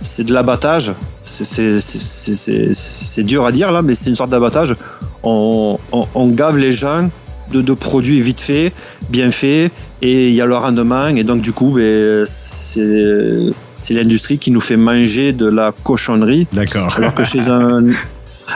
c'est 0.00 0.22
de 0.22 0.32
l'abattage. 0.32 0.92
C'est- 1.24 3.22
dur 3.24 3.44
à 3.44 3.50
dire 3.52 3.72
là, 3.72 3.82
mais 3.82 3.94
c'est 3.96 4.08
une 4.10 4.14
sorte 4.14 4.30
d'abattage. 4.30 4.76
On, 5.24 5.76
on, 5.90 6.06
on 6.14 6.28
gave 6.28 6.56
les 6.56 6.70
gens 6.70 7.10
de, 7.52 7.62
de 7.62 7.72
produits 7.74 8.20
vite 8.20 8.40
faits, 8.40 8.72
bien 9.10 9.30
faits, 9.30 9.72
et 10.02 10.28
il 10.28 10.34
y 10.34 10.40
a 10.40 10.46
le 10.46 10.56
rendement. 10.56 11.08
Et 11.08 11.24
donc, 11.24 11.40
du 11.40 11.52
coup, 11.52 11.72
ben, 11.76 12.24
c'est 12.26 13.94
l'industrie 13.94 14.38
qui 14.38 14.50
nous 14.50 14.60
fait 14.60 14.76
manger 14.76 15.32
de 15.32 15.46
la 15.46 15.72
cochonnerie. 15.84 16.46
D'accord. 16.52 16.94
Alors 16.96 17.14
que 17.14 17.24
chez 17.24 17.48
un, 17.48 17.84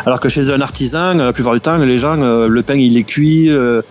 alors 0.07 0.21
que 0.21 0.29
chez 0.29 0.51
un 0.51 0.61
artisan, 0.61 1.15
la 1.15 1.33
plupart 1.33 1.55
du 1.55 1.61
temps, 1.61 1.77
les 1.79 1.99
gens, 1.99 2.21
euh, 2.21 2.49
le 2.49 2.63
pain, 2.63 2.75
il 2.75 2.97
est 2.97 3.05
cuit, 3.05 3.51
euh, 3.51 3.83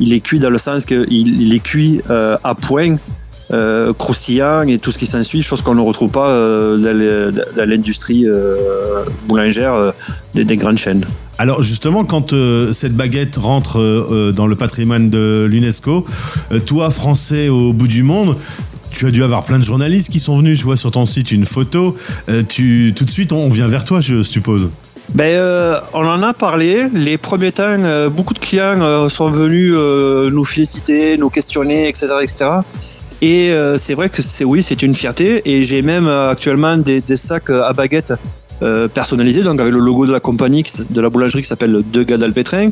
il 0.00 0.12
est 0.12 0.20
cuit 0.20 0.38
dans 0.38 0.50
le 0.50 0.58
sens 0.58 0.84
qu'il 0.84 1.06
il 1.10 1.52
est 1.54 1.62
cuit 1.62 2.02
euh, 2.10 2.36
à 2.44 2.54
point, 2.54 2.96
croustillant 3.98 4.66
et 4.66 4.78
tout 4.78 4.90
ce 4.90 4.98
qui 4.98 5.06
s'ensuit, 5.06 5.42
chose 5.42 5.62
qu'on 5.62 5.76
ne 5.76 5.80
retrouve 5.80 6.10
pas 6.10 6.28
dans 6.76 7.68
l'industrie 7.68 8.26
boulangère 9.28 9.92
des, 10.34 10.44
des 10.44 10.56
grandes 10.56 10.78
chaînes. 10.78 11.04
Alors 11.38 11.62
justement, 11.62 12.04
quand 12.04 12.32
euh, 12.32 12.72
cette 12.72 12.94
baguette 12.94 13.36
rentre 13.36 13.80
euh, 13.80 14.08
euh, 14.10 14.32
dans 14.32 14.46
le 14.46 14.54
patrimoine 14.54 15.10
de 15.10 15.46
l'UNESCO, 15.50 16.04
toi, 16.64 16.90
Français 16.90 17.48
au 17.48 17.72
bout 17.72 17.88
du 17.88 18.02
monde, 18.02 18.36
tu 18.90 19.06
as 19.06 19.10
dû 19.10 19.24
avoir 19.24 19.42
plein 19.42 19.58
de 19.58 19.64
journalistes 19.64 20.10
qui 20.10 20.20
sont 20.20 20.38
venus. 20.38 20.58
Je 20.60 20.64
vois 20.64 20.76
sur 20.76 20.92
ton 20.92 21.06
site 21.06 21.32
une 21.32 21.44
photo. 21.44 21.96
Tu, 22.48 22.92
tout 22.94 23.04
de 23.04 23.10
suite, 23.10 23.32
on 23.32 23.48
vient 23.48 23.66
vers 23.66 23.82
toi, 23.82 24.00
je 24.00 24.22
suppose. 24.22 24.70
Ben, 25.14 25.80
on 25.92 26.06
en 26.06 26.22
a 26.22 26.32
parlé. 26.32 26.86
Les 26.94 27.18
premiers 27.18 27.50
temps, 27.50 27.76
beaucoup 28.10 28.34
de 28.34 28.38
clients 28.38 29.08
sont 29.08 29.32
venus 29.32 29.72
nous 29.72 30.44
féliciter, 30.44 31.18
nous 31.18 31.28
questionner, 31.28 31.88
etc., 31.88 32.06
etc. 32.22 32.50
Et 33.20 33.52
c'est 33.78 33.94
vrai 33.94 34.08
que 34.10 34.22
c'est 34.22 34.44
oui, 34.44 34.62
c'est 34.62 34.80
une 34.84 34.94
fierté. 34.94 35.42
Et 35.44 35.64
j'ai 35.64 35.82
même 35.82 36.06
actuellement 36.06 36.76
des, 36.76 37.00
des 37.00 37.16
sacs 37.16 37.50
à 37.50 37.72
baguettes 37.72 38.12
euh, 38.62 38.88
personnalisés, 38.88 39.42
donc 39.42 39.60
avec 39.60 39.72
le 39.72 39.80
logo 39.80 40.06
de 40.06 40.12
la 40.12 40.20
compagnie, 40.20 40.64
de 40.90 41.00
la 41.00 41.10
boulangerie 41.10 41.42
qui 41.42 41.48
s'appelle 41.48 41.82
Degas 41.92 42.18
d'Alpétrin. 42.18 42.70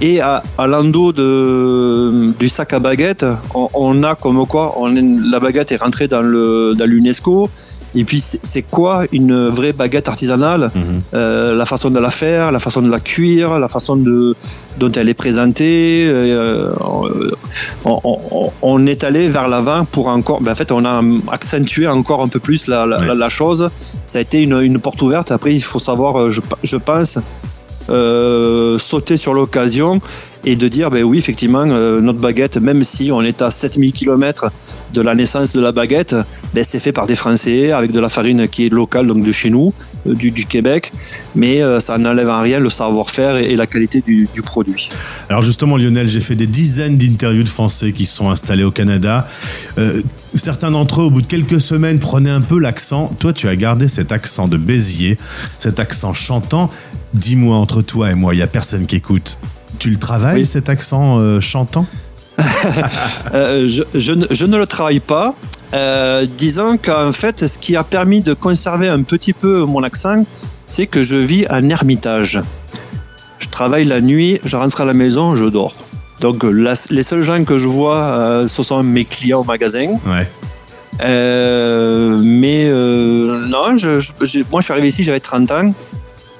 Et 0.00 0.20
à, 0.20 0.42
à 0.58 0.66
l'endos 0.66 1.12
de, 1.12 2.32
du 2.38 2.48
sac 2.48 2.72
à 2.72 2.78
baguette, 2.78 3.24
on, 3.54 3.68
on 3.74 4.02
a 4.02 4.14
comme 4.14 4.46
quoi 4.46 4.74
on 4.78 4.94
la 4.94 5.40
baguette 5.40 5.72
est 5.72 5.76
rentrée 5.76 6.08
dans 6.08 6.22
le 6.22 6.74
dans 6.76 6.86
l'UNESCO. 6.86 7.48
Et 7.96 8.04
puis 8.04 8.20
c'est 8.20 8.62
quoi 8.62 9.04
une 9.12 9.48
vraie 9.48 9.72
baguette 9.72 10.08
artisanale 10.08 10.70
euh, 11.14 11.54
la 11.54 11.64
façon 11.64 11.90
de 11.90 11.98
la 12.00 12.10
faire, 12.10 12.50
la 12.52 12.58
façon 12.58 12.82
de 12.82 12.90
la 12.90 12.98
cuire, 13.00 13.58
la 13.58 13.68
façon 13.68 13.96
de, 13.96 14.34
dont 14.78 14.90
elle 14.92 15.08
est 15.08 15.14
présentée. 15.14 16.08
euh, 16.12 16.70
on, 17.84 18.00
on- 18.04 18.50
on 18.62 18.86
est 18.86 19.04
allé 19.04 19.28
vers 19.28 19.48
l'avant 19.48 19.84
pour 19.84 20.08
encore. 20.08 20.40
ben, 20.40 20.52
en 20.52 20.54
fait, 20.54 20.72
on 20.72 20.84
a 20.84 21.02
accentué 21.30 21.86
encore 21.86 22.22
un 22.22 22.28
peu 22.28 22.40
plus 22.40 22.66
la, 22.66 22.84
la- 22.86 22.98
Ouais. 22.98 23.06
la- 23.06 23.14
la 23.14 23.28
chose. 23.28 23.70
Ça 24.06 24.18
a 24.18 24.22
été 24.22 24.42
une, 24.42 24.60
une 24.60 24.78
porte 24.78 25.00
ouverte. 25.02 25.30
Après, 25.30 25.54
il 25.54 25.62
faut 25.62 25.78
savoir, 25.78 26.16
euh, 26.20 26.30
je, 26.30 26.40
je 26.62 26.76
pense, 26.76 27.18
euh, 27.90 28.78
sauter 28.78 29.16
sur 29.16 29.34
l'occasion 29.34 30.00
et 30.46 30.56
de 30.56 30.68
dire, 30.68 30.90
ben 30.90 31.02
oui, 31.04 31.18
effectivement, 31.18 31.64
euh, 31.66 32.00
notre 32.00 32.18
baguette, 32.18 32.56
même 32.56 32.84
si 32.84 33.10
on 33.10 33.22
est 33.22 33.42
à 33.42 33.50
7000 33.50 33.92
km 33.92 34.50
de 34.92 35.00
la 35.00 35.14
naissance 35.14 35.52
de 35.54 35.60
la 35.60 35.72
baguette, 35.72 36.14
ben, 36.54 36.64
c'est 36.64 36.80
fait 36.80 36.92
par 36.92 37.06
des 37.06 37.14
Français 37.14 37.72
avec 37.72 37.92
de 37.92 38.00
la 38.00 38.08
farine 38.08 38.48
qui 38.48 38.66
est 38.66 38.68
locale, 38.68 39.06
donc 39.06 39.24
de 39.24 39.32
chez 39.32 39.50
nous, 39.50 39.72
euh, 40.06 40.14
du, 40.14 40.32
Québec, 40.46 40.92
mais 41.34 41.62
euh, 41.62 41.80
ça 41.80 41.96
n'enlève 41.98 42.28
en 42.28 42.42
rien 42.42 42.58
le 42.58 42.70
savoir-faire 42.70 43.36
et, 43.36 43.56
la 43.56 43.66
qualité 43.66 44.02
du, 44.04 44.28
du 44.34 44.42
produit. 44.42 44.88
Alors 45.28 45.42
justement, 45.42 45.76
Lionel, 45.76 46.08
j'ai 46.08 46.20
fait 46.20 46.34
des 46.34 46.46
dizaines 46.46 46.98
d'interviews 46.98 47.44
de 47.44 47.48
Français 47.48 47.92
qui 47.92 48.04
sont 48.04 48.30
installés 48.30 48.64
au 48.64 48.70
Canada. 48.70 49.26
Certains 50.34 50.72
d'entre 50.72 51.02
eux, 51.02 51.04
au 51.04 51.10
bout 51.10 51.22
de 51.22 51.26
quelques 51.26 51.60
semaines, 51.60 52.00
prenaient 52.00 52.30
un 52.30 52.40
peu 52.40 52.58
l'accent. 52.58 53.08
Toi, 53.20 53.32
tu 53.32 53.48
as 53.48 53.54
gardé 53.54 53.86
cet 53.86 54.10
accent 54.10 54.48
de 54.48 54.56
Béziers, 54.56 55.16
cet 55.60 55.78
accent 55.78 56.12
chantant. 56.12 56.70
Dis-moi, 57.14 57.56
entre 57.56 57.82
toi 57.82 58.10
et 58.10 58.14
moi, 58.16 58.34
il 58.34 58.38
n'y 58.38 58.42
a 58.42 58.48
personne 58.48 58.86
qui 58.86 58.96
écoute. 58.96 59.38
Tu 59.84 59.90
le 59.90 59.98
travailles, 59.98 60.36
Oui. 60.40 60.46
cet 60.46 60.70
accent 60.70 61.18
euh, 61.20 61.40
chantant 61.40 61.84
Euh, 63.34 63.68
je, 63.68 63.82
je 63.94 64.12
ne- 64.12 64.26
je 64.30 64.46
ne 64.46 64.56
le 64.56 64.64
travaille 64.64 65.00
pas. 65.00 65.34
Euh, 65.74 66.24
disons 66.38 66.78
qu'en 66.78 67.12
fait, 67.12 67.46
ce 67.46 67.58
qui 67.58 67.76
a 67.76 67.84
permis 67.84 68.22
de 68.22 68.32
conserver 68.32 68.88
un 68.88 69.02
petit 69.02 69.34
peu 69.34 69.64
mon 69.66 69.82
accent, 69.82 70.24
c'est 70.66 70.86
que 70.86 71.02
je 71.02 71.16
vis 71.16 71.46
en 71.50 71.68
ermitage. 71.68 72.40
Je 73.40 73.48
travaille 73.50 73.84
la 73.84 74.00
nuit, 74.00 74.40
je 74.46 74.56
rentre 74.56 74.80
à 74.80 74.86
la 74.86 74.94
maison, 74.94 75.36
je 75.36 75.44
dors. 75.44 75.74
Donc 76.22 76.44
la- 76.44 76.72
les 76.88 77.02
seuls 77.02 77.22
gens 77.22 77.44
que 77.44 77.58
je 77.58 77.68
vois, 77.68 78.02
euh, 78.04 78.48
ce 78.48 78.62
sont 78.62 78.82
mes 78.82 79.04
clients 79.04 79.40
au 79.42 79.44
magasin. 79.44 79.98
Ouais. 80.06 80.26
Mais 81.02 82.70
non, 82.72 83.76
je, 83.76 83.90
moi 84.50 84.60
je 84.60 84.64
suis 84.64 84.72
arrivé 84.72 84.88
ici, 84.88 85.04
j'avais 85.04 85.20
30 85.20 85.50
ans. 85.50 85.74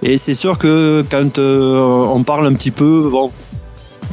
Et 0.03 0.17
c'est 0.19 0.35
sûr 0.35 0.59
que 0.59 1.03
quand 1.11 1.39
euh, 1.39 1.77
on 1.79 2.23
parle 2.25 2.47
un 2.47 2.53
petit 2.55 2.71
peu, 2.71 3.09
bon, 3.11 3.31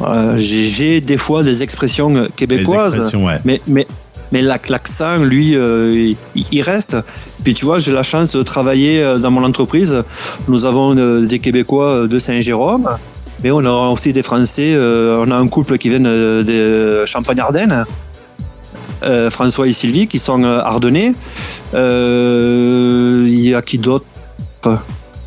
euh, 0.04 0.38
j'ai 0.38 1.02
des 1.02 1.18
fois 1.18 1.44
des 1.44 1.64
expressions 1.64 2.28
québécoises. 2.36 2.96
expressions, 2.96 3.26
ouais. 3.26 3.40
Mais, 3.44 3.62
mais, 3.68 3.86
mais 4.32 4.42
l'ac- 4.42 4.70
l'accent, 4.70 5.18
lui, 5.18 5.54
euh, 5.56 6.14
il, 6.36 6.62
reste. 6.62 6.96
Puis 7.44 7.54
tu 7.54 7.66
vois, 7.66 7.80
j'ai 7.80 7.92
la 7.92 8.04
chance 8.04 8.32
de 8.36 8.44
travailler 8.44 9.04
dans 9.20 9.32
mon 9.32 9.44
entreprise. 9.44 10.04
Nous 10.48 10.66
avons 10.66 10.96
des 11.26 11.40
Québécois 11.40 12.08
de 12.08 12.20
Saint-Jérôme, 12.20 12.88
mais 13.44 13.52
on 13.52 13.60
a 13.66 13.90
aussi 13.92 14.14
des 14.14 14.24
Français. 14.24 14.74
euh, 14.74 15.22
on 15.26 15.30
a 15.32 15.36
un 15.36 15.48
couple 15.50 15.78
qui 15.78 15.90
vient 15.90 16.00
de 16.00 17.04
Champagne-Ardenne. 17.06 17.84
euh, 19.04 19.30
François 19.32 19.68
et 19.68 19.74
Sylvie 19.74 20.08
qui 20.08 20.20
sont 20.20 20.44
ardennais. 20.44 21.14
Il 21.74 23.40
y 23.40 23.54
a 23.56 23.62
qui 23.62 23.78
d'autre? 23.78 24.06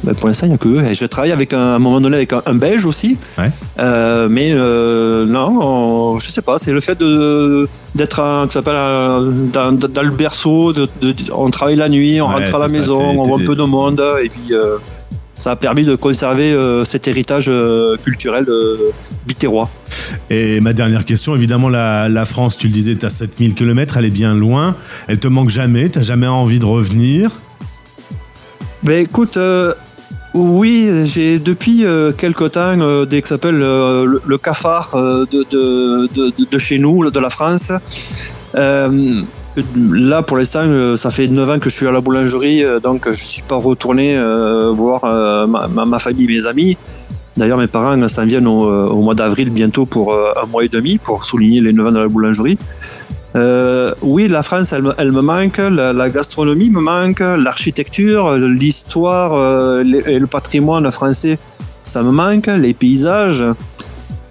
Ben, 0.05 0.14
Pour 0.14 0.29
l'instant, 0.29 0.47
il 0.47 0.51
n'y 0.51 0.55
a 0.55 0.59
que 0.59 0.69
eux. 0.69 0.85
Et 0.85 0.95
je 0.95 1.07
travaille 1.07 1.33
avec 1.33 1.53
un, 1.53 1.59
à 1.59 1.75
un 1.77 1.79
moment 1.79 2.01
donné 2.01 2.17
avec 2.17 2.33
un, 2.33 2.43
un 2.47 2.55
Belge 2.55 2.85
aussi. 2.87 3.17
Ouais. 3.38 3.51
Euh, 3.79 4.29
mais 4.31 4.51
euh, 4.53 5.25
non, 5.27 5.59
on- 5.61 6.19
je 6.19 6.31
sais 6.31 6.43
pas. 6.43 6.59
C'est 6.59 6.73
le 6.73 6.81
fait 6.81 6.99
de 7.01 7.69
d'être 7.95 8.21
dans, 8.21 9.73
dans 9.73 10.03
le 10.03 10.11
berceau. 10.11 10.73
De, 10.73 10.88
de- 11.01 11.14
on 11.33 11.51
travaille 11.51 11.77
la 11.77 11.88
nuit, 11.88 12.21
on 12.21 12.29
Ouais, 12.29 12.35
rentre 12.45 12.55
à 12.57 12.59
la 12.61 12.69
ça, 12.69 12.79
maison, 12.79 13.01
on 13.01 13.23
voit 13.23 13.40
un 13.40 13.45
peu 13.45 13.57
de 13.57 13.62
monde. 13.62 14.03
Et 14.23 14.29
puis, 14.29 14.53
euh, 14.55 14.77
ça 15.37 15.53
a 15.53 15.57
permis 15.57 15.85
de 15.85 15.97
conserver 15.97 16.57
cet 16.85 17.09
héritage 17.09 17.51
culturel 18.05 18.47
bitérois. 19.27 19.69
Et 20.31 20.61
ma 20.61 20.73
dernière 20.73 21.05
question, 21.05 21.35
évidemment, 21.35 21.69
la, 21.69 22.09
la 22.09 22.25
France, 22.25 22.57
tu 22.57 22.69
le 22.69 22.73
disais, 22.73 22.95
tu 22.95 23.05
as 23.07 23.11
7000 23.11 23.55
km, 23.55 23.97
elle 23.97 24.05
est 24.05 24.11
bien 24.11 24.35
loin. 24.35 24.77
Elle 25.09 25.19
te 25.19 25.27
manque 25.29 25.51
jamais, 25.51 25.88
tu 25.88 26.03
jamais 26.05 26.27
envie 26.29 26.59
de 26.61 26.67
revenir? 26.67 27.31
Ben 28.85 29.03
écoute, 29.03 29.37
euh, 29.38 29.73
oui, 30.35 30.90
j'ai 31.05 31.38
depuis 31.38 31.87
euh, 31.87 32.11
quelque 32.11 32.44
temps 32.44 32.81
euh, 32.81 33.05
dès 33.05 33.23
que 33.23 33.29
ça 33.29 33.37
s'appelle 33.37 33.62
euh, 33.62 34.18
le, 34.27 34.38
cafard 34.38 34.90
euh, 34.97 35.25
de, 35.31 36.59
chez 36.59 36.79
nous, 36.79 37.09
de 37.09 37.20
la 37.20 37.31
France. 37.31 37.70
Là, 38.53 40.23
pour 40.23 40.37
l'instant, 40.37 40.97
ça 40.97 41.12
fait 41.12 41.29
9 41.29 41.51
ans 41.51 41.59
que 41.61 41.70
je 41.70 41.77
suis 41.77 41.87
à 41.87 41.92
la 41.92 42.01
boulangerie, 42.01 42.64
donc 42.83 43.09
je 43.09 43.23
suis 43.23 43.42
pas 43.42 43.55
retourné 43.55 44.18
voir 44.73 45.05
ma, 45.47 45.68
ma, 45.68 45.99
famille, 46.01 46.27
mes 46.27 46.47
amis. 46.49 46.77
D'ailleurs, 47.37 47.59
mes 47.59 47.68
parents 47.68 48.09
s'en 48.09 48.27
viennent 48.27 48.49
au, 48.49 48.64
au 48.64 49.03
mois 49.03 49.14
d'avril 49.14 49.51
bientôt 49.51 49.87
pour 49.87 50.12
un 50.12 50.47
mois 50.47 50.64
et 50.64 50.68
demi 50.68 50.99
pour 50.99 51.25
souligner 51.25 51.61
les 51.61 51.73
9 51.73 51.87
ans 51.87 51.92
de 51.92 51.99
la 52.01 52.09
boulangerie. 52.09 52.59
Euh, 53.37 53.92
oui, 54.03 54.29
la 54.29 54.42
France, 54.42 54.73
elle, 54.73 54.83
me- 54.83 55.20
manque, 55.23 55.59
la, 55.59 56.09
gastronomie 56.11 56.70
me 56.70 56.81
manque, 56.81 57.20
l'architecture, 57.20 58.37
l'histoire 58.37 59.35
euh, 59.35 59.83
et 60.07 60.18
le 60.18 60.27
patrimoine 60.27 60.90
français, 60.92 61.38
ça 61.83 62.03
me 62.03 62.12
manque, 62.12 62.47
les 62.47 62.75
paysages. 62.75 63.44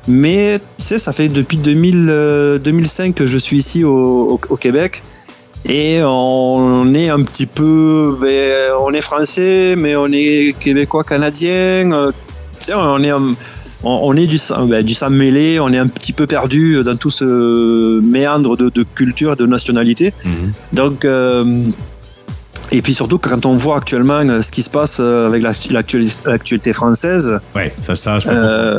Mais 0.07 0.59
tu 0.77 0.83
sais, 0.83 0.99
ça 0.99 1.11
fait 1.11 1.27
depuis 1.27 1.57
2000, 1.57 2.07
euh, 2.09 2.57
2005 2.59 3.15
que 3.15 3.25
je 3.25 3.37
suis 3.37 3.57
ici 3.57 3.83
au, 3.83 4.39
Québec. 4.59 5.03
Et 5.65 6.01
on 6.03 6.93
est 6.93 7.09
un 7.09 7.21
petit 7.23 7.45
peu, 7.45 8.17
ben, 8.21 8.73
on 8.81 8.91
est 8.93 9.01
français, 9.01 9.75
mais 9.77 9.95
on 9.95 10.07
est 10.11 10.55
québécois 10.59 11.03
canadien. 11.03 11.91
euh, 11.91 12.11
Tu 12.59 12.65
sais, 12.65 12.73
on 12.73 13.01
est, 13.01 13.11
on, 13.83 13.99
on 14.03 14.15
est 14.15 14.27
du, 14.27 14.37
sang- 14.37 14.65
ben, 14.65 14.83
du 14.85 14.93
sang 14.93 15.09
mêlé, 15.09 15.59
on 15.59 15.69
est 15.73 15.77
un 15.77 15.87
petit 15.87 16.13
peu 16.13 16.25
perdu 16.27 16.83
dans 16.83 16.95
tout 16.95 17.11
ce 17.11 17.99
méandre 18.01 18.57
de, 18.57 18.69
de 18.69 18.83
culture, 18.95 19.35
de 19.35 19.45
nationalité. 19.45 20.13
Donc, 20.71 21.05
euh, 21.05 21.63
et 22.71 22.81
puis 22.81 22.93
surtout 22.93 23.17
quand 23.19 23.45
on 23.45 23.55
voit 23.55 23.77
actuellement 23.77 24.19
euh, 24.27 24.41
ce 24.41 24.51
qui 24.51 24.63
se 24.63 24.69
passe 24.69 24.97
euh, 24.99 25.27
avec 25.27 25.43
l'actu- 25.43 25.71
l'actualité 26.25 26.73
française, 26.73 27.39
Ouais, 27.55 27.71
ça, 27.81 27.93
ça, 27.95 28.19
je 28.19 28.27
peux 28.27 28.33
euh, 28.33 28.77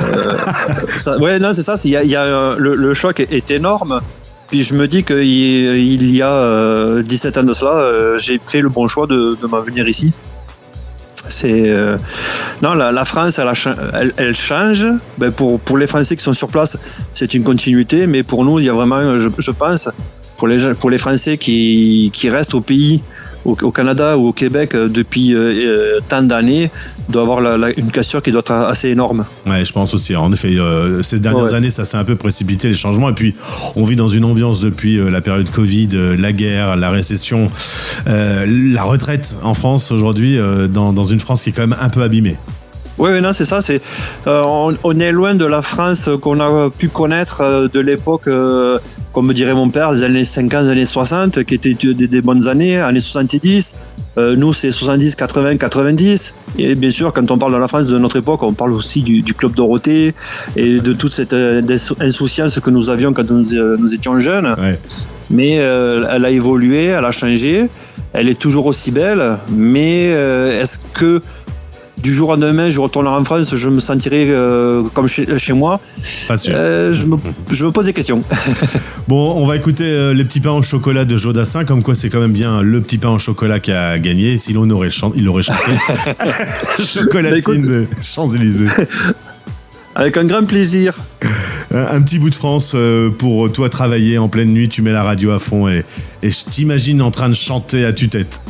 ça- 0.89 1.19
ouais, 1.19 1.39
non, 1.39 1.53
c'est 1.53 1.63
ça. 1.63 1.75
Il 1.85 1.91
y 1.91 1.97
a, 1.97 2.03
il 2.03 2.11
y 2.11 2.17
a, 2.17 2.57
le, 2.59 2.75
le 2.75 2.95
choc 2.95 3.21
est, 3.21 3.51
énorme. 3.51 4.01
Puis 4.49 4.63
je 4.65 4.75
me 4.75 4.87
dis 4.89 5.05
qu'il 5.05 5.23
il 5.25 6.15
y 6.15 6.23
a 6.23 6.31
euh, 6.33 7.03
17 7.03 7.39
ans 7.39 7.43
de 7.45 7.53
cela, 7.53 8.19
j'ai 8.19 8.39
fait 8.45 8.61
le 8.61 8.69
bon 8.69 8.89
choix 8.89 9.07
de, 9.07 9.37
de 9.41 9.47
m'en 9.47 9.61
venir 9.61 9.87
ici. 9.89 10.13
C'est 11.29 11.71
euh, 11.71 11.97
non, 12.63 12.75
la, 12.75 13.05
France, 13.05 13.39
elle, 13.39 14.35
change. 14.35 14.87
Ben, 15.19 15.31
pour 15.33 15.61
pour 15.61 15.79
les 15.79 15.87
Français 15.87 16.17
qui 16.17 16.23
sont 16.23 16.35
sur 16.35 16.49
place, 16.49 16.77
c'est 17.13 17.35
une 17.35 17.45
continuité, 17.45 18.07
mais 18.07 18.23
pour 18.23 18.45
nous, 18.45 18.59
il 18.59 18.67
y 18.67 18.69
a 18.69 18.73
vraiment, 18.73 19.19
je, 19.19 19.29
je 19.39 19.51
pense, 19.51 19.89
pour 20.37 20.49
les 20.49 20.75
pour 20.75 20.91
les 20.91 20.99
Français 20.99 21.39
qui 21.39 22.11
qui 22.13 22.29
restent 22.31 22.55
au 22.55 22.61
pays 22.61 23.01
au, 23.45 23.57
au 23.63 23.71
Canada 23.71 24.17
ou 24.19 24.29
au 24.29 24.33
Québec 24.33 24.75
euh, 24.75 24.89
depuis 24.89 25.35
euh, 25.35 25.39
euh, 25.97 26.01
tant 26.09 26.23
d'années 26.23 26.71
doit 27.09 27.23
avoir 27.23 27.41
la- 27.41 27.57
la- 27.57 27.79
une 27.79 27.91
cassure 27.91 28.23
qui 28.23 28.31
doit 28.33 28.41
être 28.41 28.53
assez 28.53 28.89
énorme. 28.89 29.25
Ouais, 29.47 29.65
je 29.65 29.73
pense 29.73 29.93
aussi. 29.95 30.17
En 30.17 30.33
effet, 30.33 30.57
euh, 30.57 31.03
ces 31.03 31.21
dernières 31.21 31.45
Ouais. 31.45 31.55
années, 31.55 31.71
ça 31.71 31.85
s'est 31.85 31.97
un 31.99 32.05
peu 32.05 32.17
précipité 32.17 32.69
les 32.69 32.75
changements. 32.75 33.11
Et 33.11 33.15
puis, 33.15 33.35
on 33.77 33.85
vit 33.85 33.97
dans 33.97 34.09
une 34.09 34.25
ambiance 34.25 34.61
depuis 34.61 34.99
euh, 34.99 35.11
la 35.11 35.21
période 35.21 35.49
Covid, 35.51 35.89
euh, 35.95 36.17
la 36.17 36.33
guerre, 36.33 36.77
la 36.77 36.91
récession, 36.91 37.51
la 38.07 38.83
retraite 38.83 39.37
en 39.43 39.55
France 39.55 39.93
aujourd'hui, 39.93 40.39
dans, 40.71 40.93
dans 40.93 41.05
une 41.05 41.21
France 41.21 41.43
qui 41.45 41.51
est 41.51 41.53
quand 41.53 41.67
même 41.67 41.77
un 41.81 41.89
peu 41.89 42.03
abîmée. 42.03 42.37
Oui, 42.99 43.21
non, 43.21 43.33
c'est 43.33 43.45
ça. 43.45 43.61
C'est, 43.61 43.81
euh, 44.27 44.43
on, 44.47 44.75
on 44.85 45.01
est 45.01 45.11
loin 45.11 45.35
de 45.35 45.45
la 45.45 45.63
France 45.63 46.09
qu'on 46.21 46.39
a 46.41 46.71
pu 46.71 46.89
connaître 46.89 47.41
euh, 47.41 47.69
de 47.73 47.81
l'époque, 47.81 48.29
euh, 48.29 48.79
comme 49.13 49.27
me 49.27 49.35
dirait 49.35 49.55
mon 49.55 49.69
père, 49.69 49.93
des 49.93 50.03
années 50.05 50.25
50, 50.25 50.65
des 50.65 50.71
années 50.71 50.85
60, 50.85 51.45
qui 51.45 51.55
étaient 51.55 51.75
des, 51.75 52.07
des 52.07 52.23
bonnes 52.23 52.47
années, 52.47 52.79
années 52.79 53.01
70. 53.01 53.77
Euh, 54.17 54.37
nous, 54.37 54.53
c'est 54.53 54.71
70, 54.71 55.17
80, 55.17 55.57
90. 55.57 56.35
Et 56.59 56.77
bien 56.77 56.91
sûr, 56.93 57.13
quand 57.13 57.29
on 57.33 57.39
parle 57.39 57.53
de 57.53 57.59
la 57.59 57.67
France 57.67 57.89
de 57.89 57.99
notre 57.99 58.17
époque, 58.17 58.45
on 58.45 58.53
parle 58.53 58.73
aussi 58.73 59.03
du, 59.03 59.23
du 59.23 59.35
Club 59.35 59.55
Dorothée 59.55 60.15
et 60.55 60.79
de 60.79 60.93
toute 60.93 61.13
cette 61.13 61.35
insouciance 62.01 62.61
que 62.61 62.71
nous 62.71 62.91
avions 62.91 63.13
quand 63.13 63.29
nous, 63.29 63.43
nous 63.77 63.93
étions 63.93 64.21
jeunes. 64.21 64.55
Ouais. 64.57 64.79
Mais 65.31 65.55
elle 65.55 66.25
a 66.25 66.31
évolué, 66.31 66.85
elle 66.85 67.05
a 67.05 67.11
changé. 67.11 67.69
Elle 68.13 68.29
est 68.29 68.39
toujours 68.39 68.67
aussi 68.67 68.93
belle. 68.93 69.39
Mais 69.51 70.05
est-ce 70.05 70.79
que 70.93 71.21
du 72.05 72.13
jour 72.13 72.29
au 72.29 72.33
lendemain, 72.33 72.69
je 72.69 72.79
retournerai 72.81 73.15
en 73.15 73.25
France, 73.25 73.57
je 73.57 73.69
me 73.71 73.81
sentirai 73.81 74.27
euh, 74.29 74.83
comme 74.93 75.09
chez, 75.09 75.39
chez 75.39 75.55
moi 75.55 75.81
Pas 76.29 76.37
sûr. 76.37 76.53
Euh, 76.55 76.93
je, 76.93 77.07
me, 77.07 77.17
je 77.51 77.65
me 77.65 77.73
pose 77.73 77.87
des 77.87 77.95
questions. 77.95 78.23
Bon, 79.09 79.35
on 79.37 79.47
va 79.47 79.57
écouter 79.57 79.85
euh, 79.85 80.15
les 80.15 80.25
petits 80.25 80.41
pains 80.41 80.53
au 80.53 80.63
chocolat 80.63 81.05
de 81.07 81.17
Jodassin, 81.17 81.65
comme 81.65 81.83
quoi 81.83 81.95
c'est 81.95 82.11
quand 82.11 82.21
même 82.21 82.33
bien 82.33 82.63
le 82.63 82.81
petit 82.83 82.99
pain 82.99 83.11
au 83.11 83.19
chocolat 83.19 83.59
qui 83.59 83.73
a 83.73 83.99
gagné. 83.99 84.37
Sinon, 84.39 84.63
on 84.63 84.71
aurait 84.71 84.91
il 85.15 85.29
aurait 85.29 85.43
chanté 85.43 85.73
Chocolatine 86.85 87.59
Bah, 87.59 87.67
de 87.67 87.87
Champs-Élysées. 88.03 88.69
Avec 89.95 90.17
un 90.19 90.25
grand 90.25 90.45
plaisir. 90.45 90.95
Un, 91.73 91.97
un 91.97 92.03
petit 92.03 92.19
bout 92.19 92.31
de 92.31 92.35
France 92.35 92.77
pour 93.19 93.51
toi 93.51 93.69
travailler 93.71 94.19
en 94.19 94.29
pleine 94.29 94.51
nuit, 94.51 94.69
tu 94.69 94.83
mets 94.83 94.93
la 94.93 95.03
radio 95.03 95.31
à 95.31 95.39
fond 95.39 95.69
et, 95.69 95.85
et 96.23 96.31
je 96.31 96.45
t'imagine 96.51 97.01
en 97.01 97.11
train 97.11 97.29
de 97.31 97.35
chanter 97.35 97.85
à 97.87 97.93
tue-tête. 97.93 98.43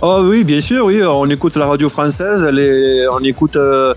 Oh 0.00 0.20
oui, 0.24 0.44
bien 0.44 0.60
sûr, 0.60 0.84
oui. 0.84 1.02
On 1.04 1.28
écoute 1.28 1.56
la 1.56 1.66
radio 1.66 1.88
française, 1.88 2.46
on 3.12 3.18
écoute. 3.24 3.56
euh, 3.56 3.94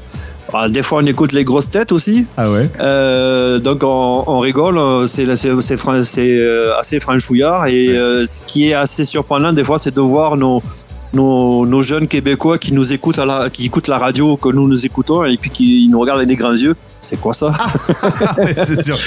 ah, 0.54 0.68
des 0.68 0.82
fois, 0.84 1.00
on 1.04 1.06
écoute 1.06 1.32
les 1.32 1.44
grosses 1.44 1.70
têtes 1.70 1.92
aussi. 1.92 2.26
Ah 2.38 2.50
ouais 2.52 2.70
Euh, 2.80 3.60
donc, 3.60 3.84
on, 3.84 4.24
on 4.26 4.40
rigole. 4.40 4.80
C'est 5.08 5.28
euh, 5.28 6.72
assez 6.80 7.00
franchouillard. 7.00 7.68
Et 7.68 7.90
euh, 7.90 8.26
ce 8.26 8.42
qui 8.48 8.70
est 8.70 8.74
assez 8.74 9.06
surprenant, 9.06 9.54
des 9.54 9.64
fois, 9.64 9.78
c'est 9.78 9.94
de 9.96 10.02
voir 10.02 10.38
nos, 10.38 10.62
nos, 11.14 11.66
nos 11.68 11.82
jeunes 11.84 12.08
Québécois 12.08 12.58
qui 12.58 12.74
nous 12.74 12.92
écoutent, 12.92 13.20
à 13.20 13.26
la, 13.26 13.50
qui 13.52 13.68
écoutent 13.68 13.88
la 13.88 14.00
radio 14.00 14.38
que 14.38 14.50
nous 14.50 14.68
nous 14.68 14.86
écoutons 14.86 15.24
et 15.26 15.38
puis 15.38 15.52
qui 15.52 15.88
nous 15.90 16.00
regardent 16.00 16.20
avec 16.20 16.30
des 16.30 16.36
grands 16.36 16.52
yeux. 16.56 16.76
C'est 17.00 17.20
quoi 17.20 17.34
ça? 17.34 17.54
Ouais, 18.38 18.54
c'est 18.66 18.84
sûr. 18.84 18.98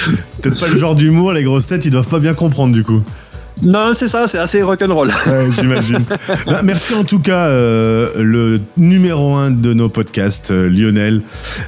Peut-être 0.41 0.61
pas 0.61 0.69
le 0.69 0.77
genre 0.77 0.95
d'humour, 0.95 1.33
les 1.33 1.43
grosses 1.45 1.67
têtes, 1.67 1.85
ils 1.85 1.91
doivent 1.91 2.09
pas 2.09 2.19
bien 2.21 2.35
comprendre 2.35 2.73
du 2.73 2.85
coup. 2.85 3.03
Non, 3.65 3.93
c'est 3.95 4.09
ça, 4.09 4.29
c'est 4.29 4.39
assez 4.39 4.63
rock'n'roll. 4.63 5.09
Ouais, 5.27 5.49
j'imagine. 5.51 6.05
Bah, 6.47 6.61
merci 6.63 6.95
en 6.95 7.05
tout 7.05 7.21
cas, 7.21 7.47
euh, 7.47 8.11
le 8.17 8.61
numéro 8.77 9.35
un 9.35 9.51
de 9.51 9.73
nos 9.73 9.89
podcasts, 9.89 10.51
euh, 10.51 10.69
Lionel 10.69 11.23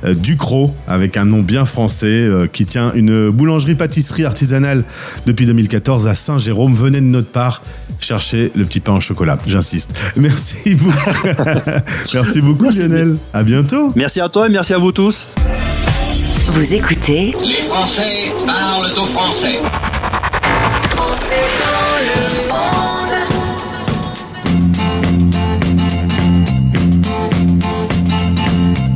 euh, 0.04 0.14
Ducrot, 0.14 0.74
avec 0.86 1.16
un 1.16 1.24
nom 1.24 1.40
bien 1.40 1.64
français, 1.64 2.06
euh, 2.06 2.46
qui 2.46 2.66
tient 2.66 2.92
une 2.94 3.30
boulangerie-pâtisserie 3.30 4.24
artisanale 4.24 4.84
depuis 5.26 5.46
2014 5.46 6.08
à 6.08 6.14
Saint-Jérôme. 6.14 6.74
Venez 6.74 7.00
de 7.00 7.06
notre 7.06 7.28
part 7.28 7.62
chercher 8.00 8.52
le 8.54 8.64
petit 8.64 8.80
pain 8.80 8.94
au 8.94 9.00
chocolat, 9.00 9.38
j'insiste. 9.46 9.90
Merci 10.16 10.74
beaucoup. 10.74 11.26
merci 12.14 12.40
beaucoup, 12.40 12.70
Lionel. 12.70 13.16
À 13.32 13.42
bientôt. 13.42 13.92
Merci 13.96 14.20
à 14.20 14.28
toi 14.28 14.46
et 14.46 14.50
merci 14.50 14.74
à 14.74 14.78
vous 14.78 14.92
tous. 14.92 15.30
Vous 16.48 16.74
écoutez 16.74 17.34
Les 17.42 17.68
Français 17.68 18.32
parlent 18.46 18.92
au 18.92 19.06
français. 19.06 19.60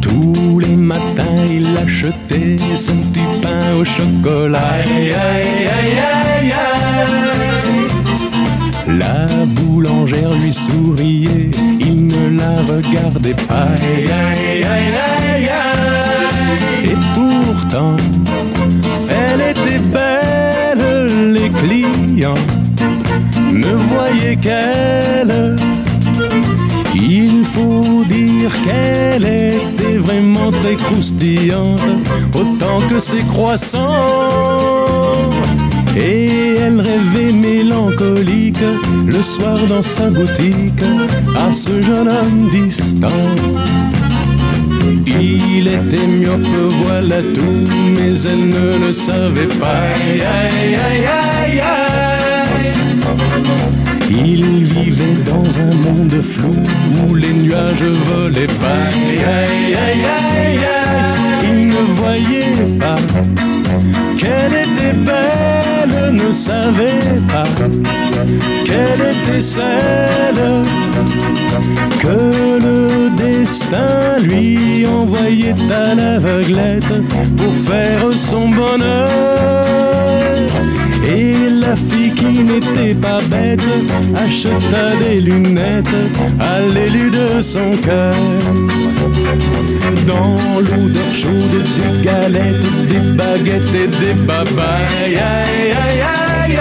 Tous 0.00 0.58
les 0.60 0.76
matins, 0.76 1.44
il 1.48 1.76
achetait 1.76 2.56
son 2.76 2.96
petit 2.96 3.20
pain 3.42 3.74
au 3.78 3.84
chocolat. 3.84 4.60
Aïe, 4.84 5.12
aïe, 5.12 5.68
aïe, 5.76 5.98
aïe, 5.98 6.52
aïe. 6.52 6.90
La 8.98 9.26
boulangère 9.46 10.34
lui 10.34 10.52
souriait, 10.52 11.50
il 11.80 12.06
ne 12.06 12.38
la 12.38 12.62
regardait 12.62 13.34
pas. 13.48 13.68
Aïe, 13.74 14.10
aïe, 14.10 14.64
aïe, 14.64 14.94
aïe, 15.06 15.48
aïe. 15.48 16.84
Et 16.84 16.98
pourtant, 17.14 17.96
clients 22.20 22.34
ne 23.52 23.74
voyaient 23.88 24.36
qu'elle. 24.36 25.56
Il 26.94 27.44
faut 27.46 28.04
dire 28.04 28.52
qu'elle 28.64 29.24
était 29.24 29.98
vraiment 29.98 30.50
très 30.50 30.74
croustillante, 30.74 31.80
autant 32.34 32.80
que 32.88 32.98
ses 32.98 33.22
croissants. 33.32 33.80
Et 35.96 36.56
elle 36.56 36.80
rêvait 36.80 37.32
mélancolique 37.32 38.64
le 39.06 39.22
soir 39.22 39.56
dans 39.68 39.82
sa 39.82 40.08
boutique 40.10 40.84
à 41.36 41.52
ce 41.52 41.80
jeune 41.80 42.08
homme 42.08 42.50
distant. 42.50 43.26
Il 45.06 45.66
était 45.66 46.06
myope, 46.06 46.46
voilà 46.84 47.22
tout, 47.34 47.64
mais 47.94 48.14
elle 48.24 48.48
ne 48.48 48.86
le 48.86 48.92
savait 48.92 49.52
pas. 49.60 49.88
Aïe, 49.88 50.22
aïe, 50.22 50.76
aïe. 50.76 51.79
Il 54.10 54.64
vivait 54.64 55.22
dans 55.24 55.44
un 55.58 55.74
monde 55.84 56.20
flou 56.20 56.50
où 57.08 57.14
les 57.14 57.32
nuages 57.32 57.82
volaient 57.82 58.46
pas. 58.46 58.88
Aïe, 58.88 59.24
aïe, 59.24 59.74
aïe, 59.74 60.04
aïe. 60.04 60.60
Il 61.44 61.68
ne 61.68 61.82
voyait 61.94 62.76
pas 62.78 62.96
qu'elle 64.18 64.52
était 64.52 64.96
belle, 64.96 66.12
ne 66.12 66.32
savait 66.32 67.20
pas 67.28 67.46
qu'elle 68.64 69.00
était 69.12 69.42
celle 69.42 70.62
que 72.00 72.58
le 72.66 73.10
destin 73.16 74.18
lui 74.22 74.86
envoyait 74.86 75.54
à 75.70 75.94
l'aveuglette 75.94 76.92
pour 77.36 77.54
faire 77.68 78.12
son 78.16 78.48
bonheur. 78.48 79.08
Et 81.12 81.50
la 81.50 81.74
fille 81.74 82.14
qui 82.14 82.44
n'était 82.44 82.94
pas 82.94 83.20
bête 83.22 83.66
acheta 84.14 84.96
des 85.02 85.20
lunettes 85.20 85.96
à 86.38 86.60
l'élu 86.60 87.10
de 87.10 87.42
son 87.42 87.76
cœur. 87.78 88.14
Dans 90.06 90.36
l'odeur 90.60 91.12
chaude 91.12 91.64
des 91.78 92.04
galettes, 92.04 92.66
des 92.88 93.10
baguettes 93.16 93.74
et 93.74 93.88
des 93.88 94.22
babayes. 94.22 95.16
Aïe, 95.16 95.16
aïe, 95.16 96.02
aïe. 96.02 96.58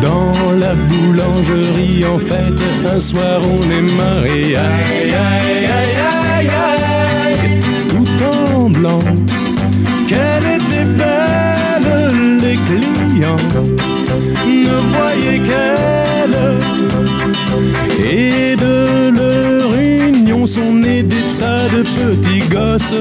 Dans 0.00 0.52
la 0.60 0.74
boulangerie, 0.74 2.04
en 2.04 2.18
fait, 2.18 2.88
un 2.88 3.00
soir 3.00 3.40
on 3.42 3.62
est 3.68 3.94
mariés. 3.96 4.56
Aïe, 4.56 5.12
aïe, 5.12 5.66
aïe, 5.78 5.98
aïe, 6.36 6.50
aïe. 7.26 7.60
Tout 7.88 8.24
en 8.24 8.70
blanc, 8.70 9.00
ne 13.18 14.76
voyaient 14.92 15.40
qu'elle. 15.48 16.38
Et 18.04 18.56
de 18.56 19.10
leur 19.10 19.74
union 19.74 20.46
sont 20.46 20.72
nés 20.72 21.02
des 21.02 21.26
tas 21.38 21.68
de 21.68 21.82
petits 21.82 22.46
gosses, 22.48 22.94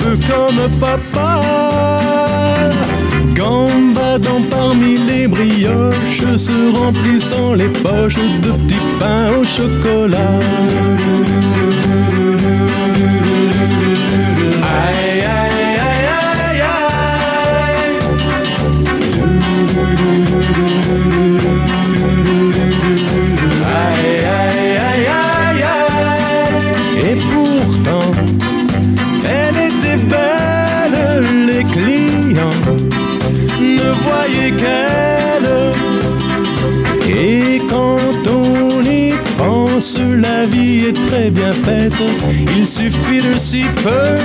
peu 0.00 0.14
comme 0.28 0.70
papa. 0.80 1.42
Gambadant 3.34 4.42
parmi 4.50 4.96
les 4.96 5.26
brioches, 5.26 6.36
se 6.36 6.76
remplissant 6.76 7.54
les 7.54 7.68
poches 7.68 8.16
de 8.16 8.50
petits 8.52 8.86
pains 8.98 9.28
au 9.38 9.44
chocolat. 9.44 10.40
Très 40.92 41.30
bien 41.30 41.52
faite. 41.52 41.94
Il 42.56 42.66
suffit 42.66 43.20
de 43.20 43.38
si 43.38 43.64
peu 43.82 44.16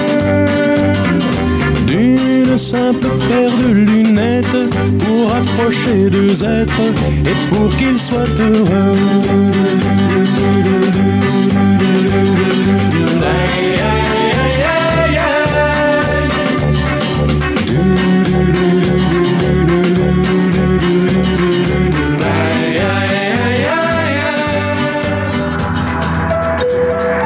d'une 1.85 2.57
simple 2.57 3.07
paire 3.29 3.55
de 3.57 3.73
lunettes 3.73 4.69
pour 4.99 5.33
approcher 5.33 6.09
deux 6.09 6.43
êtres 6.43 6.81
et 7.25 7.55
pour 7.55 7.69
qu'ils 7.77 7.99
soient 7.99 8.25
heureux. 8.39 9.86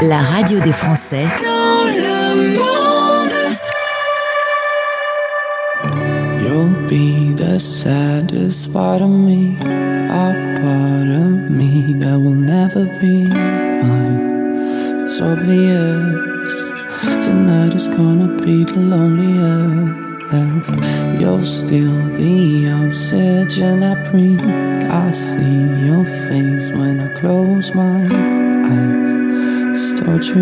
La 0.02 0.24
radio 0.24 0.60
des 0.60 0.72
Français 0.72 1.28
You'll 6.40 6.88
be 6.88 7.34
the 7.34 7.60
saddest 7.60 8.74
part 8.74 9.04
of 9.04 9.12
me, 9.12 9.56
a 9.62 10.34
part 10.60 11.08
of 11.08 11.52
me 11.52 11.94
that 12.00 12.18
will 12.20 12.34
never 12.34 12.86
be 13.00 13.26
mine. 13.26 15.04
It's 15.04 15.22
obvious 15.22 16.32
tonight 17.24 17.76
is 17.76 17.88
gonna 17.88 18.36
be 18.44 18.64
the 18.64 18.80
loneliest. 18.80 19.92
You're 21.22 21.46
still 21.46 21.96
the 22.18 22.72
oxygen 22.72 23.84
I 23.84 23.94
breathe. 24.10 24.42
I 24.90 25.12
see 25.12 25.86
your 25.86 26.06
face 26.06 26.72
when 26.72 27.00
I 27.02 27.14
close 27.20 27.76
my 27.76 28.08
eyes. 28.12 28.41
Torturous. 30.04 30.40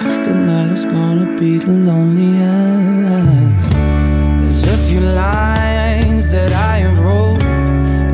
Eh? 0.00 0.22
Tonight 0.22 0.70
is 0.72 0.84
gonna 0.84 1.36
be 1.36 1.58
the 1.58 1.72
loneliest. 1.72 3.72
There's 3.72 4.62
a 4.62 4.78
few 4.86 5.00
lines 5.00 6.30
that 6.30 6.52
I 6.52 6.76
have 6.84 7.00
wrote 7.00 7.42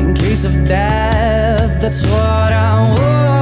in 0.01 0.15
case 0.15 0.45
of 0.45 0.53
death. 0.67 1.79
That's 1.79 2.03
what 2.07 2.53
I 2.53 2.89
want. 2.89 3.38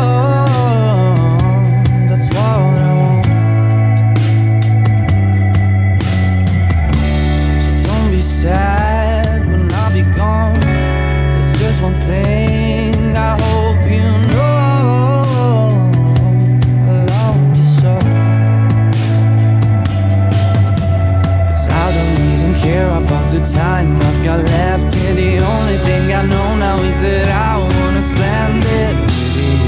Time 23.54 23.96
I've 24.02 24.24
got 24.26 24.44
left 24.44 24.94
here. 24.94 25.14
The 25.14 25.38
only 25.40 25.78
thing 25.78 26.14
I 26.14 26.26
know 26.26 26.56
now 26.56 26.82
is 26.82 27.00
that 27.02 27.28
I 27.30 27.58
wanna 27.60 28.02
spend 28.02 28.64
it 28.64 28.96
with 29.06 29.38
you, 29.42 29.64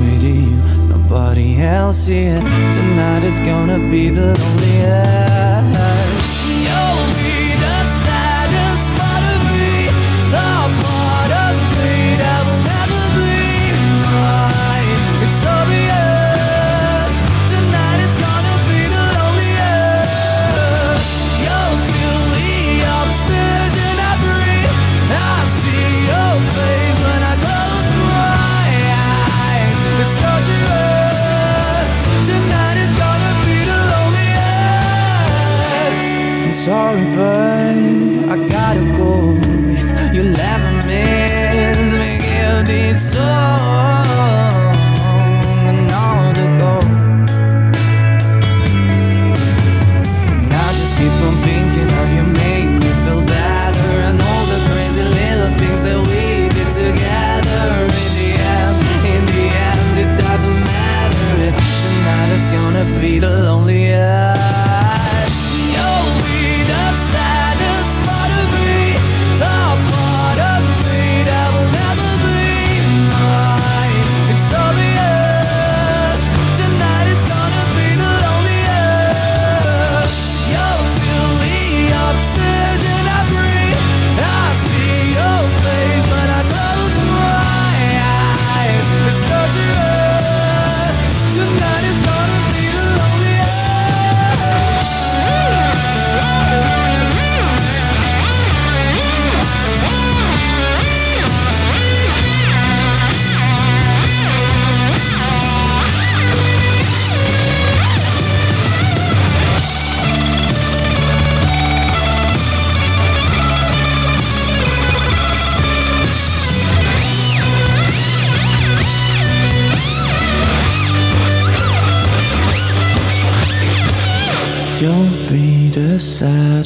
with 0.00 0.22
you. 0.22 0.88
Nobody 0.88 1.60
else 1.60 2.06
here. 2.06 2.40
Tonight 2.72 3.24
is 3.24 3.38
gonna 3.40 3.78
be 3.90 4.10
the 4.10 4.38
loneliest. 4.38 5.19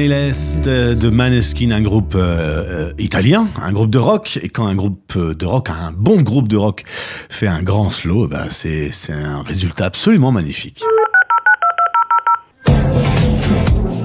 The 0.00 0.04
Loneliness 0.04 0.60
de 0.60 1.10
Maneskin, 1.10 1.72
un 1.72 1.82
groupe 1.82 2.14
euh, 2.14 2.88
euh, 2.88 2.92
italien, 2.96 3.46
un 3.62 3.70
groupe 3.70 3.90
de 3.90 3.98
rock. 3.98 4.38
Et 4.42 4.48
quand 4.48 4.66
un 4.66 4.74
groupe 4.74 5.12
euh, 5.16 5.34
de 5.34 5.44
rock, 5.44 5.68
un 5.68 5.92
bon 5.94 6.22
groupe 6.22 6.48
de 6.48 6.56
rock, 6.56 6.84
fait 6.86 7.46
un 7.46 7.62
grand 7.62 7.90
slow, 7.90 8.26
bah 8.26 8.44
c'est 8.48 8.92
c'est 8.92 9.12
un 9.12 9.42
résultat 9.42 9.84
absolument 9.84 10.32
magnifique. 10.32 10.82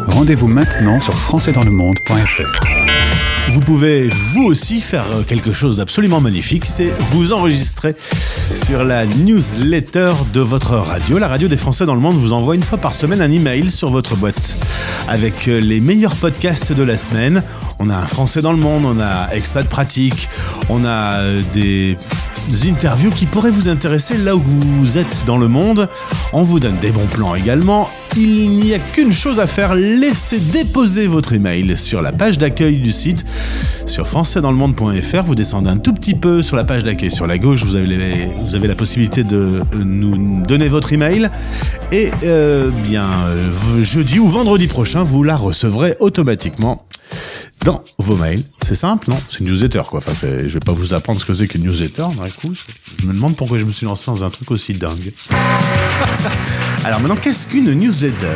Rendez-vous 0.08 0.48
maintenant 0.48 1.00
sur 1.00 1.14
françaisdanslemonde.fr. 1.14 3.35
vous 3.50 3.60
pouvez 3.62 4.08
vous 4.08 4.44
aussi 4.44 4.82
faire 4.82 5.06
quelque 5.28 5.54
chose 5.54 5.78
d'absolument 5.78 6.20
magnifique, 6.20 6.66
c'est 6.66 6.92
vous 7.00 7.34
enregistrer 7.34 7.96
sur 8.54 8.84
la 8.84 9.06
newsletter 9.06 10.14
de 10.34 10.40
votre 10.40 10.76
radio. 10.76 11.18
La 11.18 11.28
radio 11.28 11.48
des 11.48 11.58
Français 11.58 11.86
dans 11.86 11.96
le 11.96 12.02
monde 12.02 12.16
vous 12.16 12.34
envoie 12.34 12.56
une 12.56 12.64
fois 12.64 12.78
par 12.78 12.94
semaine 12.94 13.22
un 13.22 13.32
email 13.32 13.70
sur 13.70 13.90
votre 13.90 14.16
boîte 14.16 14.58
avec 15.08 15.46
les 15.46 15.80
meilleurs 15.80 16.16
podcasts 16.16 16.74
de 16.74 16.84
la 16.84 16.98
semaine. 16.98 17.44
On 17.80 17.90
a 17.90 17.96
un 17.96 18.08
Français 18.08 18.42
dans 18.42 18.52
le 18.52 18.58
monde, 18.58 18.86
on 18.86 19.00
a 19.00 19.30
Expat 19.34 19.68
Pratique, 19.68 20.28
on 20.70 20.84
a 20.86 21.22
des 21.54 21.98
interviews 22.68 23.12
qui 23.12 23.26
pourraient 23.26 23.52
vous 23.52 23.70
intéresser 23.70 24.18
là 24.18 24.36
où 24.36 24.40
vous 24.40 24.98
êtes 24.98 25.24
dans 25.26 25.38
le 25.38 25.48
monde. 25.48 25.88
On 26.34 26.44
vous 26.44 26.60
donne 26.60 26.78
des 26.80 26.92
bons 26.92 27.08
plans 27.08 27.36
également. 27.36 27.90
Il 28.18 28.52
n'y 28.52 28.74
a 28.74 28.80
qu'une 28.80 29.12
chose 29.12 29.40
à 29.40 29.48
faire, 29.48 29.76
laissez 29.76 30.40
déposer 30.40 31.06
votre 31.08 31.34
email 31.34 31.78
sur 31.78 32.02
la 32.02 32.12
page 32.12 32.38
d'accueil 32.38 32.80
du 32.80 32.92
site 32.92 33.26
sur 33.86 34.08
françaisdanslemonde.fr. 34.08 35.24
Vous 35.26 35.36
descendez 35.36 35.70
un 35.70 35.78
tout 35.78 35.94
petit 35.94 36.14
peu 36.14 36.42
sur 36.42 36.56
la 36.56 36.64
page 36.64 36.84
d'accueil 36.84 37.12
sur 37.12 37.28
la 37.28 37.38
gauche, 37.38 37.64
vous 37.64 37.76
avez, 37.76 38.30
vous 38.40 38.56
avez 38.56 38.68
la 38.68 38.76
possibilité 38.76 39.24
de 39.24 39.36
euh, 39.36 39.84
nous 39.84 40.42
donner 40.44 40.70
votre 40.70 40.94
email 40.94 41.30
et 41.92 42.12
euh, 42.24 42.70
bien 42.84 43.08
euh, 43.26 43.52
jeudi 43.84 44.20
ou 44.20 44.30
vendredi 44.30 44.68
prochain, 44.68 45.04
vous 45.04 45.24
la 45.24 45.36
recevrez 45.36 45.96
automatiquement 46.00 46.86
dans 47.66 47.84
vos 47.98 48.16
mails. 48.16 48.42
C'est 48.62 48.76
simple, 48.76 49.10
non 49.10 49.18
C'est 49.28 49.40
une 49.40 49.48
newsletter, 49.48 49.82
quoi. 49.90 50.00
Enfin, 50.00 50.14
je 50.14 50.54
vais 50.54 50.60
pas 50.60 50.72
vous 50.72 50.94
apprendre 50.94 51.20
ce 51.20 51.26
que 51.26 51.34
c'est 51.34 51.48
qu'une 51.48 51.64
newsletter, 51.64 52.06
d'un 52.18 52.30
coup. 52.30 52.54
Je 53.02 53.08
me 53.08 53.14
demande 53.14 53.36
pourquoi 53.36 53.58
je 53.58 53.66
me 53.66 53.72
suis 53.72 53.86
lancé 53.86 54.04
dans 54.06 54.24
un 54.24 54.30
truc 54.30 54.50
aussi 54.52 54.74
dingue. 54.74 55.12
Alors 56.86 57.00
maintenant, 57.00 57.18
qu'est-ce 57.18 57.48
qu'une 57.48 57.74
newsletter 57.74 58.36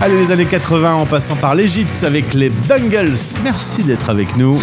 Allez, 0.00 0.16
les 0.18 0.30
années 0.30 0.46
80 0.46 0.94
en 0.94 1.06
passant 1.06 1.36
par 1.36 1.54
l'Égypte 1.54 2.04
avec 2.04 2.34
les 2.34 2.50
Bungles. 2.50 3.18
Merci 3.42 3.82
d'être 3.82 4.10
avec 4.10 4.36
nous. 4.36 4.60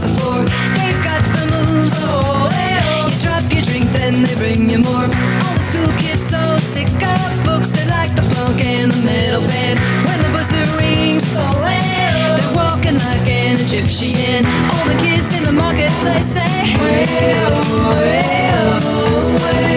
the 0.00 0.08
floor. 0.16 0.44
They've 0.78 1.02
got 1.04 1.22
the 1.22 1.44
moves, 1.52 2.02
oh 2.04 2.48
well. 2.48 2.82
Oh. 2.84 3.08
You 3.10 3.16
drop 3.20 3.44
your 3.52 3.62
drink, 3.62 3.86
then 3.92 4.22
they 4.24 4.34
bring 4.36 4.70
you 4.70 4.78
more. 4.78 5.04
All 5.04 5.54
the 5.54 5.60
school 5.60 5.90
kids 5.98 6.22
so 6.22 6.40
sick 6.58 6.88
of 6.88 7.44
books, 7.44 7.72
they 7.72 7.86
like 7.88 8.14
the 8.14 8.22
punk 8.34 8.64
and 8.64 8.90
the 8.90 9.02
metal 9.04 9.42
band. 9.46 9.78
When 10.06 10.18
the 10.22 10.30
buzzer 10.32 10.64
rings, 10.78 11.28
oh 11.34 11.60
well. 11.60 12.16
Oh. 12.24 12.36
They're 12.38 12.54
walking 12.56 12.96
like 12.96 13.26
an 13.28 13.56
Egyptian. 13.60 14.46
All 14.72 14.86
the 14.88 14.96
kids 15.02 15.36
in 15.36 15.44
the 15.44 15.52
marketplace 15.52 16.26
say, 16.36 16.74
well, 16.80 17.52
well, 18.00 18.40
well, 18.52 19.72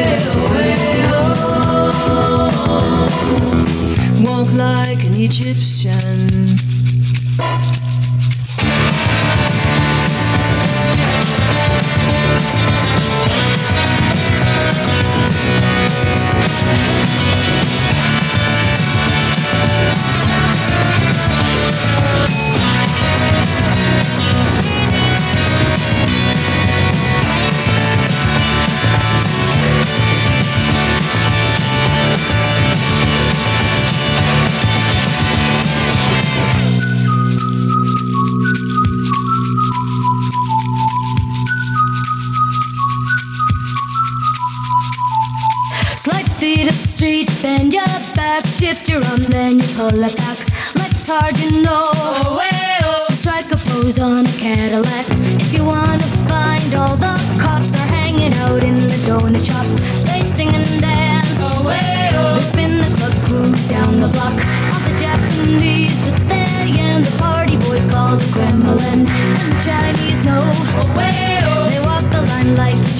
well. 0.51 0.83
Walk 4.23 4.49
like 4.53 5.03
an 5.05 5.15
Egyptian. 5.15 5.74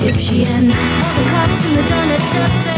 Egyptian. 0.08 0.68
The 0.68 1.24
cops 1.32 1.66
in 1.66 1.74
the 1.74 1.82
donut 1.82 2.22
shop 2.32 2.75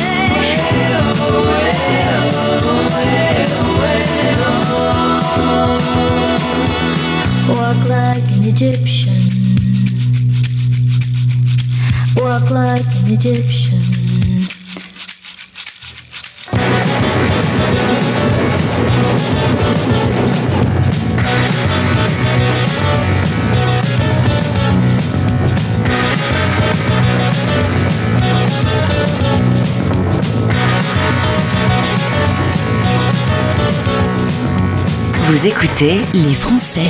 écoutez 35.48 36.02
les 36.14 36.34
Français 36.34 36.82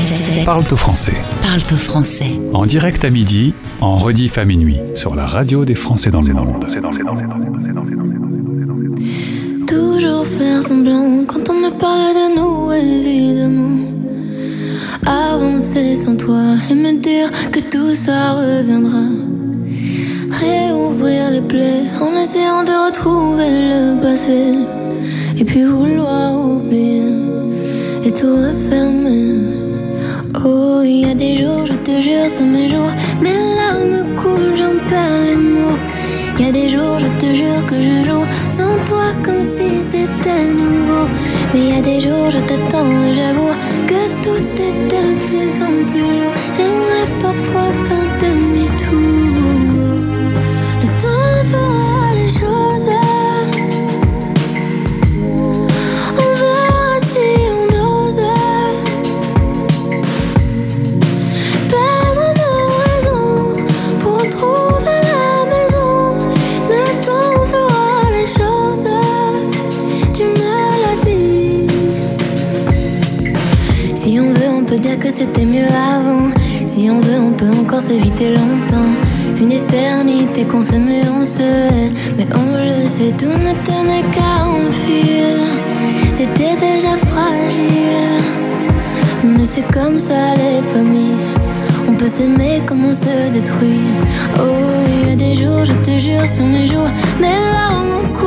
Parle 0.43 0.63
au 0.71 0.75
français. 0.75 1.13
parlent 1.43 1.61
au 1.71 1.75
français. 1.75 2.31
En 2.53 2.65
direct 2.65 3.05
à 3.05 3.11
midi, 3.11 3.53
en 3.81 3.97
rediff 3.97 4.39
à 4.39 4.45
minuit, 4.45 4.79
sur 4.95 5.13
la 5.13 5.27
radio 5.27 5.63
des 5.63 5.75
Français 5.75 6.09
dans 6.09 6.21
le 6.21 6.33
monde. 6.33 6.65
Toujours 9.67 10.25
faire 10.25 10.63
semblant 10.63 11.23
quand 11.27 11.47
on 11.49 11.53
me 11.53 11.69
parle 11.77 11.99
de 12.19 12.25
nous, 12.37 12.71
évidemment. 12.73 13.91
Avancer 15.05 15.95
sans 15.97 16.15
toi 16.15 16.55
et 16.71 16.73
me 16.73 16.99
dire 16.99 17.29
que 17.51 17.60
tout 17.60 17.93
ça 17.93 18.33
reviendra. 18.33 19.05
Réouvrir 20.31 21.29
les 21.29 21.41
plaies 21.41 21.83
en 22.01 22.12
essayant 22.19 22.63
de 22.63 22.87
retrouver 22.87 23.49
le 23.51 24.01
passé. 24.01 24.53
Et 25.39 25.45
puis 25.45 25.63
vouloir 25.63 26.33
oublier 26.43 27.06
et 28.08 28.12
tout 28.12 28.35
refermer. 28.47 29.41
Oh, 30.45 30.81
il 30.85 31.01
y 31.01 31.10
a 31.12 31.13
des 31.13 31.35
jours, 31.37 31.65
je 31.65 31.73
te 31.73 32.01
jure, 32.01 32.29
sont 32.29 32.45
mes 32.45 32.69
jours. 32.69 32.91
Mes 33.21 33.37
larmes 33.58 34.15
coulent, 34.15 34.55
j'en 34.55 34.77
perds 34.87 35.23
les 35.25 35.35
mots. 35.35 35.79
Il 36.37 36.45
y 36.45 36.49
a 36.49 36.51
des 36.53 36.69
jours, 36.69 36.97
je 36.99 37.10
te 37.21 37.29
jure 37.39 37.65
que 37.69 37.81
je 37.81 37.95
joue 38.08 38.25
sans 38.49 38.75
toi 38.85 39.08
comme 39.23 39.43
si 39.43 39.67
c'était 39.91 40.45
nouveau. 40.62 41.05
Mais 41.53 41.62
il 41.67 41.75
y 41.75 41.77
a 41.77 41.81
des 41.81 41.99
jours, 41.99 42.29
je 42.35 42.39
t'attends 42.49 42.91
et 43.08 43.13
j'avoue 43.13 43.53
que 43.89 44.01
tout 44.23 44.45
est 44.67 44.77
de 44.93 45.03
plus 45.25 45.51
en 45.69 45.75
plus 45.89 46.10
lourd. 46.19 46.35
J'aimerais 46.55 47.08
parfois 47.21 47.69
faire 47.87 48.06
mieux 75.45 75.67
avant. 75.67 76.29
Si 76.67 76.89
on 76.89 76.99
veut, 76.99 77.19
on 77.19 77.31
peut 77.31 77.49
encore 77.49 77.81
s'éviter 77.81 78.31
longtemps. 78.31 78.93
Une 79.39 79.51
éternité 79.51 80.43
qu'on 80.43 80.62
s'aime 80.62 80.89
et 80.89 81.08
on 81.10 81.25
se 81.25 81.41
hait. 81.41 81.91
Mais 82.17 82.27
on 82.35 82.55
le 82.55 82.87
sait, 82.87 83.13
tout 83.17 83.25
ne 83.25 83.53
tenait 83.63 84.03
qu'à 84.12 84.43
un 84.43 84.69
fil. 84.71 85.39
C'était 86.13 86.55
déjà 86.55 86.97
fragile. 86.97 88.21
Mais 89.23 89.45
c'est 89.45 89.71
comme 89.71 89.99
ça 89.99 90.35
les 90.35 90.62
familles. 90.62 91.15
On 91.87 91.93
peut 91.93 92.10
s'aimer 92.10 92.62
comme 92.65 92.85
on 92.85 92.93
se 92.93 93.31
détruit. 93.31 93.87
Oh, 94.37 94.83
il 94.87 95.10
y 95.10 95.12
a 95.13 95.15
des 95.15 95.35
jours, 95.35 95.63
je 95.63 95.73
te 95.73 95.97
jure, 95.97 96.27
sur 96.27 96.43
mes 96.43 96.67
jours, 96.67 96.89
mes 97.19 97.39
larmes 97.53 98.12
coulent, 98.13 98.27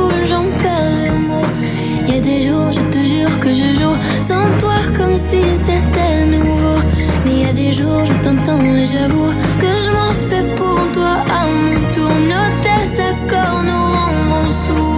je 3.53 3.73
joue 3.79 3.95
sans 4.21 4.57
toi 4.57 4.77
comme 4.95 5.17
si 5.17 5.41
c'était 5.65 6.25
nouveau. 6.25 6.79
Mais 7.25 7.31
il 7.31 7.41
y 7.41 7.45
a 7.45 7.53
des 7.53 7.73
jours, 7.73 8.05
je 8.05 8.13
t'entends 8.23 8.61
et 8.61 8.87
j'avoue 8.87 9.31
que 9.59 9.67
je 9.85 9.91
m'en 9.91 10.13
fais 10.27 10.43
pour 10.55 10.91
toi 10.93 11.17
à 11.29 11.45
mon 11.47 11.79
tour. 11.91 12.09
Nos 12.09 12.49
désaccords 12.63 13.63
nous 13.63 13.85
rendront 13.95 14.51
sourds. 14.51 14.90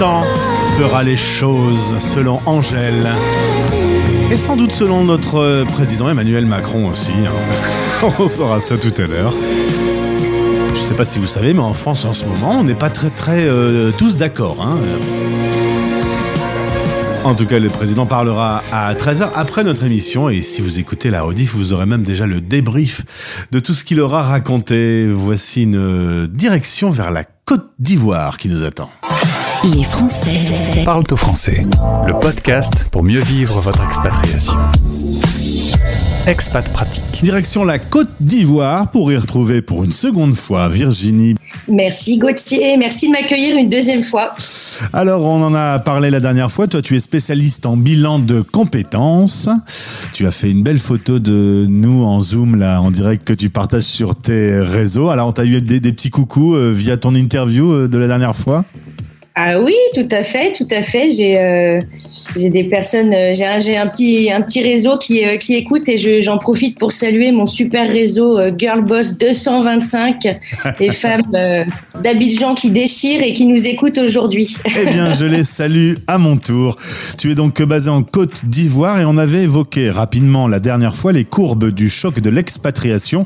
Fera 0.00 1.02
les 1.02 1.16
choses 1.16 1.98
selon 1.98 2.40
Angèle. 2.46 3.06
Et 4.32 4.38
sans 4.38 4.56
doute 4.56 4.72
selon 4.72 5.04
notre 5.04 5.38
euh, 5.38 5.64
président 5.66 6.08
Emmanuel 6.08 6.46
Macron 6.46 6.88
aussi. 6.90 7.12
hein. 7.26 8.08
On 8.18 8.26
saura 8.26 8.60
ça 8.60 8.78
tout 8.78 8.94
à 8.96 9.06
l'heure. 9.06 9.34
Je 10.72 10.78
sais 10.78 10.94
pas 10.94 11.04
si 11.04 11.18
vous 11.18 11.26
savez, 11.26 11.52
mais 11.52 11.60
en 11.60 11.74
France 11.74 12.06
en 12.06 12.14
ce 12.14 12.24
moment, 12.24 12.52
on 12.60 12.64
n'est 12.64 12.74
pas 12.74 12.88
très 12.88 13.10
très 13.10 13.44
euh, 13.44 13.90
tous 13.90 14.16
d'accord. 14.16 14.56
hein. 14.62 14.78
En 17.24 17.34
tout 17.34 17.44
cas, 17.44 17.58
le 17.58 17.68
président 17.68 18.06
parlera 18.06 18.62
à 18.72 18.94
13h 18.94 19.28
après 19.34 19.64
notre 19.64 19.84
émission 19.84 20.30
et 20.30 20.40
si 20.40 20.62
vous 20.62 20.78
écoutez 20.78 21.10
la 21.10 21.20
rediff, 21.20 21.54
vous 21.54 21.74
aurez 21.74 21.84
même 21.84 22.04
déjà 22.04 22.24
le 22.26 22.40
débrief 22.40 23.46
de 23.52 23.60
tout 23.60 23.74
ce 23.74 23.84
qu'il 23.84 24.00
aura 24.00 24.22
raconté. 24.22 25.06
Voici 25.12 25.64
une 25.64 25.76
euh, 25.76 26.26
direction 26.26 26.88
vers 26.88 27.10
la 27.10 27.24
Côte 27.44 27.72
d'Ivoire 27.78 28.38
qui 28.38 28.48
nous 28.48 28.64
attend. 28.64 28.88
Les 29.62 29.84
Français 29.84 30.84
Parle 30.86 31.04
au 31.10 31.16
français, 31.16 31.66
le 32.06 32.18
podcast 32.18 32.86
pour 32.90 33.02
mieux 33.02 33.20
vivre 33.20 33.60
votre 33.60 33.84
expatriation. 33.84 34.54
Expat 36.26 36.66
pratique. 36.72 37.02
Direction 37.22 37.64
la 37.64 37.78
Côte 37.78 38.08
d'Ivoire 38.20 38.90
pour 38.90 39.12
y 39.12 39.16
retrouver 39.18 39.60
pour 39.60 39.84
une 39.84 39.92
seconde 39.92 40.34
fois 40.34 40.70
Virginie. 40.70 41.34
Merci 41.68 42.16
Gauthier, 42.16 42.78
merci 42.78 43.08
de 43.08 43.12
m'accueillir 43.12 43.56
une 43.56 43.68
deuxième 43.68 44.02
fois. 44.02 44.34
Alors, 44.94 45.26
on 45.26 45.42
en 45.42 45.54
a 45.54 45.78
parlé 45.78 46.08
la 46.08 46.20
dernière 46.20 46.50
fois. 46.50 46.66
Toi, 46.66 46.80
tu 46.80 46.96
es 46.96 47.00
spécialiste 47.00 47.66
en 47.66 47.76
bilan 47.76 48.18
de 48.18 48.40
compétences. 48.40 49.50
Tu 50.14 50.26
as 50.26 50.30
fait 50.30 50.50
une 50.50 50.62
belle 50.62 50.78
photo 50.78 51.18
de 51.18 51.66
nous 51.68 52.04
en 52.04 52.20
Zoom, 52.20 52.56
là, 52.56 52.80
en 52.80 52.90
direct, 52.90 53.24
que 53.24 53.34
tu 53.34 53.50
partages 53.50 53.82
sur 53.82 54.14
tes 54.14 54.58
réseaux. 54.60 55.10
Alors, 55.10 55.28
on 55.28 55.32
t'a 55.32 55.44
eu 55.44 55.60
des, 55.60 55.80
des 55.80 55.92
petits 55.92 56.10
coucous 56.10 56.54
euh, 56.54 56.72
via 56.72 56.96
ton 56.96 57.14
interview 57.14 57.72
euh, 57.72 57.88
de 57.88 57.98
la 57.98 58.06
dernière 58.06 58.36
fois. 58.36 58.64
Ah 59.42 59.58
oui, 59.60 59.74
tout 59.94 60.08
à 60.10 60.22
fait, 60.22 60.52
tout 60.52 60.68
à 60.70 60.82
fait. 60.82 61.10
J'ai 61.10 61.38
euh, 61.38 61.80
des 62.36 62.64
personnes, 62.64 63.14
euh, 63.14 63.32
j'ai 63.34 63.46
un, 63.46 63.84
un 63.84 63.86
petit 63.86 64.30
un 64.30 64.42
petit 64.42 64.62
réseau 64.62 64.98
qui 64.98 65.24
euh, 65.24 65.36
qui 65.38 65.54
écoute 65.54 65.88
et 65.88 65.96
je- 65.96 66.20
j'en 66.20 66.36
profite 66.36 66.78
pour 66.78 66.92
saluer 66.92 67.32
mon 67.32 67.46
super 67.46 67.88
réseau 67.88 68.38
euh, 68.38 68.50
Girl 68.56 68.82
Boss 68.84 69.14
225, 69.16 70.36
des 70.78 70.90
femmes 70.92 71.22
euh, 71.34 71.64
d'Abidjan 72.02 72.54
qui 72.54 72.68
déchirent 72.70 73.22
et 73.22 73.32
qui 73.32 73.46
nous 73.46 73.66
écoutent 73.66 73.96
aujourd'hui. 73.96 74.56
Eh 74.66 74.86
bien, 74.90 75.14
je 75.14 75.24
les 75.24 75.44
salue 75.58 75.94
à 76.06 76.18
mon 76.18 76.36
tour. 76.36 76.76
Tu 77.16 77.30
es 77.30 77.34
donc 77.34 77.62
basé 77.62 77.88
en 77.88 78.02
Côte 78.02 78.44
d'Ivoire 78.44 79.00
et 79.00 79.04
on 79.06 79.16
avait 79.16 79.44
évoqué 79.44 79.90
rapidement 79.90 80.48
la 80.48 80.60
dernière 80.60 80.94
fois 80.94 81.12
les 81.12 81.24
courbes 81.24 81.70
du 81.70 81.88
choc 81.88 82.20
de 82.20 82.28
l'expatriation. 82.28 83.24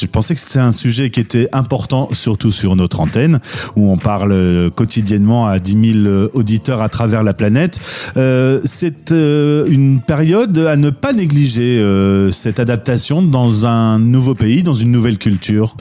Je 0.00 0.06
pensais 0.06 0.34
que 0.34 0.40
c'était 0.40 0.60
un 0.60 0.72
sujet 0.72 1.10
qui 1.10 1.18
était 1.18 1.48
important, 1.52 2.08
surtout 2.12 2.52
sur 2.52 2.76
notre 2.76 3.00
antenne, 3.00 3.40
où 3.74 3.90
on 3.90 3.98
parle 3.98 4.70
quotidiennement 4.76 5.46
à 5.46 5.55
10 5.58 6.02
000 6.04 6.30
auditeurs 6.34 6.82
à 6.82 6.88
travers 6.88 7.22
la 7.22 7.34
planète. 7.34 7.78
Euh, 8.16 8.60
c'est 8.64 9.12
euh, 9.12 9.66
une 9.68 10.00
période 10.00 10.56
à 10.58 10.76
ne 10.76 10.90
pas 10.90 11.12
négliger, 11.12 11.78
euh, 11.78 12.30
cette 12.30 12.60
adaptation 12.60 13.22
dans 13.22 13.66
un 13.66 13.98
nouveau 13.98 14.34
pays, 14.34 14.62
dans 14.62 14.74
une 14.74 14.90
nouvelle 14.90 15.18
culture. 15.18 15.76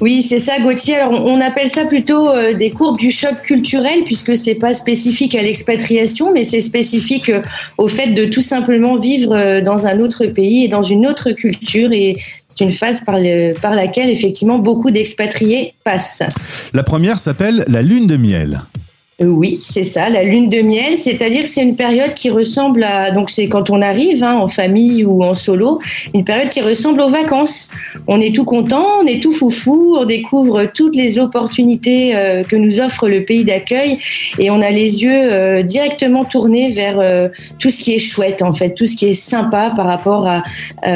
Oui, 0.00 0.22
c'est 0.22 0.40
ça, 0.40 0.58
Gauthier. 0.60 0.96
Alors, 0.96 1.24
on 1.24 1.40
appelle 1.40 1.68
ça 1.68 1.84
plutôt 1.84 2.28
euh, 2.28 2.54
des 2.54 2.70
courbes 2.70 2.98
du 2.98 3.12
choc 3.12 3.40
culturel, 3.42 4.00
puisque 4.04 4.36
c'est 4.36 4.56
pas 4.56 4.74
spécifique 4.74 5.36
à 5.36 5.42
l'expatriation, 5.42 6.32
mais 6.32 6.42
c'est 6.42 6.60
spécifique 6.60 7.28
euh, 7.28 7.40
au 7.78 7.86
fait 7.86 8.08
de 8.08 8.24
tout 8.24 8.42
simplement 8.42 8.96
vivre 8.96 9.32
euh, 9.32 9.60
dans 9.60 9.86
un 9.86 10.00
autre 10.00 10.26
pays 10.26 10.64
et 10.64 10.68
dans 10.68 10.82
une 10.82 11.06
autre 11.06 11.30
culture. 11.30 11.92
Et 11.92 12.16
c'est 12.48 12.64
une 12.64 12.72
phase 12.72 13.02
par, 13.04 13.18
par 13.60 13.76
laquelle, 13.76 14.10
effectivement, 14.10 14.58
beaucoup 14.58 14.90
d'expatriés 14.90 15.74
passent. 15.84 16.24
La 16.72 16.82
première 16.82 17.18
s'appelle 17.18 17.64
la 17.68 17.82
lune 17.82 18.08
de 18.08 18.16
miel. 18.16 18.62
Oui, 19.20 19.60
c'est 19.62 19.84
ça, 19.84 20.08
la 20.08 20.24
lune 20.24 20.48
de 20.48 20.62
miel, 20.62 20.96
c'est-à-dire 20.96 21.46
c'est 21.46 21.62
une 21.62 21.76
période 21.76 22.14
qui 22.14 22.30
ressemble 22.30 22.82
à, 22.82 23.10
donc 23.10 23.28
c'est 23.28 23.46
quand 23.46 23.68
on 23.68 23.82
arrive 23.82 24.24
hein, 24.24 24.36
en 24.36 24.48
famille 24.48 25.04
ou 25.04 25.22
en 25.22 25.34
solo, 25.34 25.80
une 26.14 26.24
période 26.24 26.48
qui 26.48 26.62
ressemble 26.62 27.02
aux 27.02 27.10
vacances. 27.10 27.68
On 28.08 28.20
est 28.22 28.34
tout 28.34 28.44
content, 28.44 28.86
on 29.02 29.06
est 29.06 29.22
tout 29.22 29.32
foufou, 29.32 29.96
on 30.00 30.06
découvre 30.06 30.64
toutes 30.64 30.96
les 30.96 31.18
opportunités 31.18 32.16
euh, 32.16 32.42
que 32.42 32.56
nous 32.56 32.80
offre 32.80 33.06
le 33.06 33.22
pays 33.24 33.44
d'accueil 33.44 33.98
et 34.38 34.50
on 34.50 34.62
a 34.62 34.70
les 34.70 35.02
yeux 35.02 35.12
euh, 35.12 35.62
directement 35.62 36.24
tournés 36.24 36.70
vers 36.70 36.98
euh, 36.98 37.28
tout 37.58 37.68
ce 37.68 37.80
qui 37.80 37.92
est 37.92 37.98
chouette 37.98 38.40
en 38.42 38.54
fait, 38.54 38.70
tout 38.70 38.86
ce 38.86 38.96
qui 38.96 39.06
est 39.06 39.14
sympa 39.14 39.72
par 39.76 39.86
rapport 39.86 40.26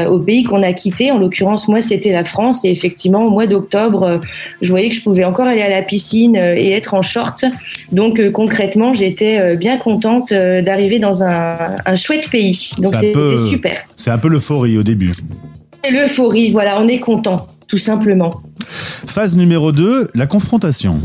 au 0.09 0.19
pays 0.19 0.43
qu'on 0.43 0.63
a 0.63 0.73
quitté. 0.73 1.11
En 1.11 1.19
l'occurrence, 1.19 1.69
moi, 1.69 1.81
c'était 1.81 2.13
la 2.13 2.25
France 2.25 2.65
et 2.65 2.71
effectivement, 2.71 3.25
au 3.25 3.31
mois 3.31 3.47
d'octobre, 3.47 4.21
je 4.63 4.71
voyais 4.71 4.89
que 4.89 4.95
je 4.95 5.03
pouvais 5.03 5.25
encore 5.25 5.47
aller 5.47 5.63
à 5.63 5.69
la 5.69 5.83
piscine 5.83 6.35
et 6.35 6.73
être 6.73 6.95
en 6.95 7.03
short. 7.03 7.45
Donc 7.93 8.06
euh, 8.19 8.31
concrètement, 8.31 8.95
j'étais 8.95 9.39
euh, 9.41 9.57
bien 9.57 9.77
contente 9.79 10.33
euh, 10.33 10.63
d'arriver 10.63 10.99
dans 10.99 11.23
un, 11.25 11.57
un 11.85 11.97
chouette 11.97 12.29
pays. 12.31 12.71
Donc 12.79 12.91
C'est 12.91 12.97
un 12.97 13.01
c'était 13.01 13.13
peu- 13.13 13.47
super. 13.47 13.79
C'est 13.97 14.11
un 14.11 14.19
peu 14.19 14.29
l'euphorie 14.29 14.79
au 14.79 14.83
début. 14.83 15.13
C'est 15.85 15.91
l'euphorie, 15.91 16.51
voilà, 16.51 16.81
on 16.81 16.89
est 16.89 16.99
content, 17.01 17.47
tout 17.69 17.79
simplement. 17.79 18.43
Phase 18.67 19.37
numéro 19.37 19.73
2, 19.73 20.09
la 20.15 20.27
confrontation. 20.27 21.01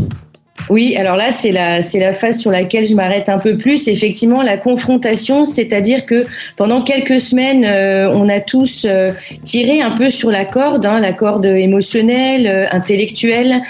Oui, 0.72 0.95
alors 0.95 1.17
là, 1.17 1.32
c'est 1.32 1.51
la, 1.51 2.13
phase 2.13 2.39
sur 2.39 2.49
laquelle 2.49 2.86
je 2.86 2.95
m'arrête 2.95 3.28
un 3.28 3.39
peu 3.39 3.57
plus. 3.57 3.89
Effectivement, 3.89 4.41
la 4.41 4.55
confrontation, 4.55 5.43
c'est-à-dire 5.43 6.05
que 6.05 6.26
pendant 6.55 6.82
quelques 6.82 7.19
semaines, 7.19 7.65
euh, 7.65 8.09
on 8.13 8.30
a 8.30 8.39
tous 8.39 8.86
euh, 8.88 9.11
tiré 9.43 9.82
un 9.82 9.91
peu 9.91 10.09
sur 10.09 10.32
la 10.32 10.45
corde, 10.45 10.86
hein, 10.86 11.01
la 11.01 11.11
corde 11.11 11.45
émotionnelle, 11.45 12.47
euh, 12.47 12.65
intellectuelle, 12.72 13.61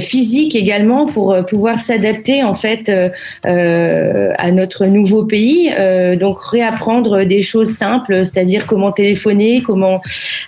physique 0.00 0.56
également, 0.56 1.06
pour 1.06 1.36
pouvoir 1.48 1.78
s'adapter 1.78 2.42
en 2.42 2.54
fait 2.54 2.90
à 3.44 4.50
notre 4.50 4.86
nouveau 4.86 5.24
pays. 5.24 5.70
Donc 6.18 6.42
réapprendre 6.42 7.24
des 7.24 7.42
choses 7.42 7.70
simples, 7.70 8.24
c'est-à-dire 8.24 8.66
comment 8.66 8.92
téléphoner, 8.92 9.62
comment 9.64 10.00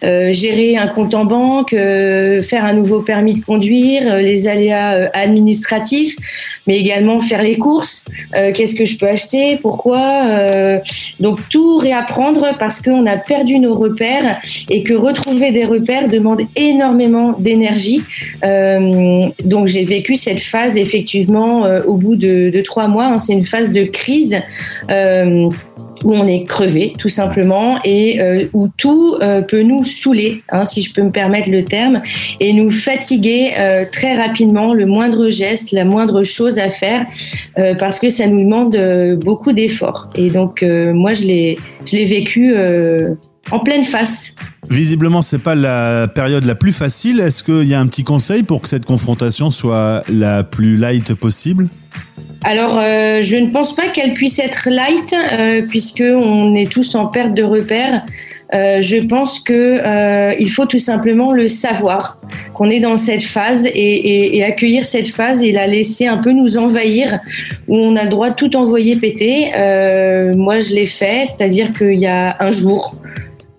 gérer 0.02 0.76
un 0.76 0.88
compte 0.88 1.14
en 1.14 1.24
banque, 1.24 1.70
faire 1.70 2.64
un 2.64 2.72
nouveau 2.72 3.00
permis 3.00 3.34
de 3.34 3.44
conduire, 3.44 4.16
les 4.16 4.48
aléas 4.48 4.94
euh, 4.94 5.08
administratifs, 5.53 6.16
mais 6.66 6.78
également 6.78 7.20
faire 7.20 7.42
les 7.42 7.57
courses. 7.59 8.05
euh, 8.36 8.53
Qu'est-ce 8.55 8.74
que 8.74 8.84
je 8.84 8.96
peux 8.96 9.09
acheter? 9.09 9.59
Pourquoi? 9.61 10.03
Euh, 10.30 10.78
Donc 11.20 11.38
tout 11.50 11.78
réapprendre 11.78 12.48
parce 12.59 12.80
qu'on 12.80 13.07
a 13.07 13.16
perdu 13.16 13.59
nos 13.59 13.74
repères 13.74 14.40
et 14.70 14.82
que 14.82 14.94
retrouver 14.94 15.50
des 15.53 15.64
repères 15.64 16.09
demande 16.09 16.40
énormément 16.57 17.34
d'énergie. 17.38 18.00
Euh, 18.44 19.26
donc 19.44 19.66
j'ai 19.68 19.84
vécu 19.84 20.16
cette 20.16 20.40
phase 20.40 20.76
effectivement 20.76 21.62
au 21.86 21.96
bout 21.96 22.16
de, 22.16 22.50
de 22.50 22.61
trois 22.62 22.88
mois. 22.88 23.07
hein. 23.07 23.18
C'est 23.18 23.32
une 23.34 23.46
phase 23.46 23.72
de 23.72 23.84
crise. 23.84 24.36
Où 26.05 26.14
on 26.14 26.26
est 26.26 26.44
crevé 26.44 26.92
tout 26.98 27.09
simplement 27.09 27.78
et 27.84 28.20
euh, 28.20 28.44
où 28.53 28.68
tout 28.76 29.16
euh, 29.20 29.40
peut 29.40 29.62
nous 29.62 29.84
saouler, 29.84 30.42
hein, 30.50 30.66
si 30.66 30.82
je 30.82 30.92
peux 30.92 31.03
me 31.03 31.11
permettre 31.11 31.50
le 31.50 31.64
terme, 31.64 32.03
et 32.40 32.53
nous 32.53 32.70
fatiguer 32.70 33.53
euh, 33.59 33.84
très 33.90 34.16
rapidement, 34.16 34.74
le 34.74 34.86
moindre 34.86 35.30
geste, 35.30 35.72
la 35.72 35.84
moindre 35.84 36.24
chose 36.24 36.59
à 36.59 36.70
faire, 36.70 37.07
euh, 37.59 37.74
parce 37.74 37.98
que 37.98 38.11
ça 38.11 38.26
nous 38.26 38.42
demande 38.44 38.74
euh, 38.74 39.16
beaucoup 39.16 39.53
d'efforts. 39.53 40.09
Et 40.16 40.30
donc 40.30 40.62
euh, 40.62 40.92
moi 40.92 41.14
je 41.14 41.24
l'ai 41.24 42.05
vécu 42.05 42.55
en 43.51 43.59
pleine 43.59 43.84
face. 43.84 44.34
Visiblement, 44.70 45.20
c'est 45.22 45.38
pas 45.43 45.55
la 45.55 46.09
période 46.09 46.45
la 46.45 46.55
plus 46.55 46.72
facile. 46.72 47.20
Est-ce 47.20 47.43
qu'il 47.43 47.64
y 47.68 47.74
a 47.74 47.80
un 47.80 47.86
petit 47.86 48.05
conseil 48.05 48.43
pour 48.43 48.62
que 48.62 48.68
cette 48.68 48.86
confrontation 48.86 49.51
soit 49.51 50.05
la 50.09 50.45
plus 50.45 50.76
light 50.76 51.14
possible? 51.14 51.68
Alors, 52.45 52.78
euh, 52.80 53.22
je 53.22 53.36
ne 53.36 53.51
pense 53.51 53.74
pas 53.76 53.88
qu'elle 53.88 54.14
puisse 54.14 54.38
être 54.38 54.68
light, 54.70 55.14
euh, 55.32 55.62
puisque 55.68 56.03
on 56.03 56.55
est 56.55 56.70
tous 56.70 56.95
en 56.95 57.07
perte 57.07 57.34
de 57.34 57.43
repères. 57.43 58.03
Euh, 58.55 58.82
je 58.82 58.97
pense 58.97 59.40
que 59.40 59.53
euh, 59.82 60.34
il 60.38 60.51
faut 60.51 60.66
tout 60.66 60.78
simplement 60.78 61.32
le 61.32 61.49
savoir, 61.49 62.20
qu'on 62.53 62.68
est 62.68 62.80
dans 62.80 62.99
cette 62.99 63.22
phase 63.22 63.64
et, 63.64 63.70
et- 63.70 64.36
et 64.36 64.45
accueillir 64.45 64.84
cette 64.84 65.09
phase 65.09 65.40
et 65.40 65.53
la 65.53 65.66
laisser 65.66 66.07
un 66.07 66.18
peu 66.18 66.32
nous 66.32 66.59
envahir, 66.59 67.18
où 67.68 67.76
on 67.78 67.97
a 67.97 68.05
le 68.05 68.11
droit 68.11 68.30
de 68.30 68.34
tout 68.34 68.55
envoyer 68.57 68.97
péter. 68.97 69.51
Moi, 70.36 70.61
je 70.61 70.74
l'ai 70.74 70.86
fait, 70.86 71.24
c'est-à-dire 71.26 71.72
qu'il 71.72 71.99
y 71.99 72.07
a 72.07 72.36
un 72.40 72.51
jour 72.51 72.95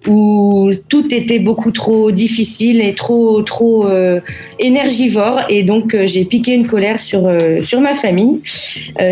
où 0.08 0.72
tout 0.90 1.14
était 1.14 1.40
beaucoup 1.40 1.72
trop 1.72 2.12
difficile 2.12 2.82
et 2.82 2.94
trop 2.94 3.42
trop 3.42 3.88
euh, 3.88 4.20
énergivore 4.60 5.42
et 5.50 5.64
donc 5.64 5.94
euh, 5.94 6.08
j'ai 6.08 6.26
piqué 6.26 6.54
une 6.54 6.68
colère 6.68 7.00
sur 7.00 7.28
euh, 7.28 7.62
sur 7.62 7.80
ma 7.80 7.96
famille. 7.96 8.40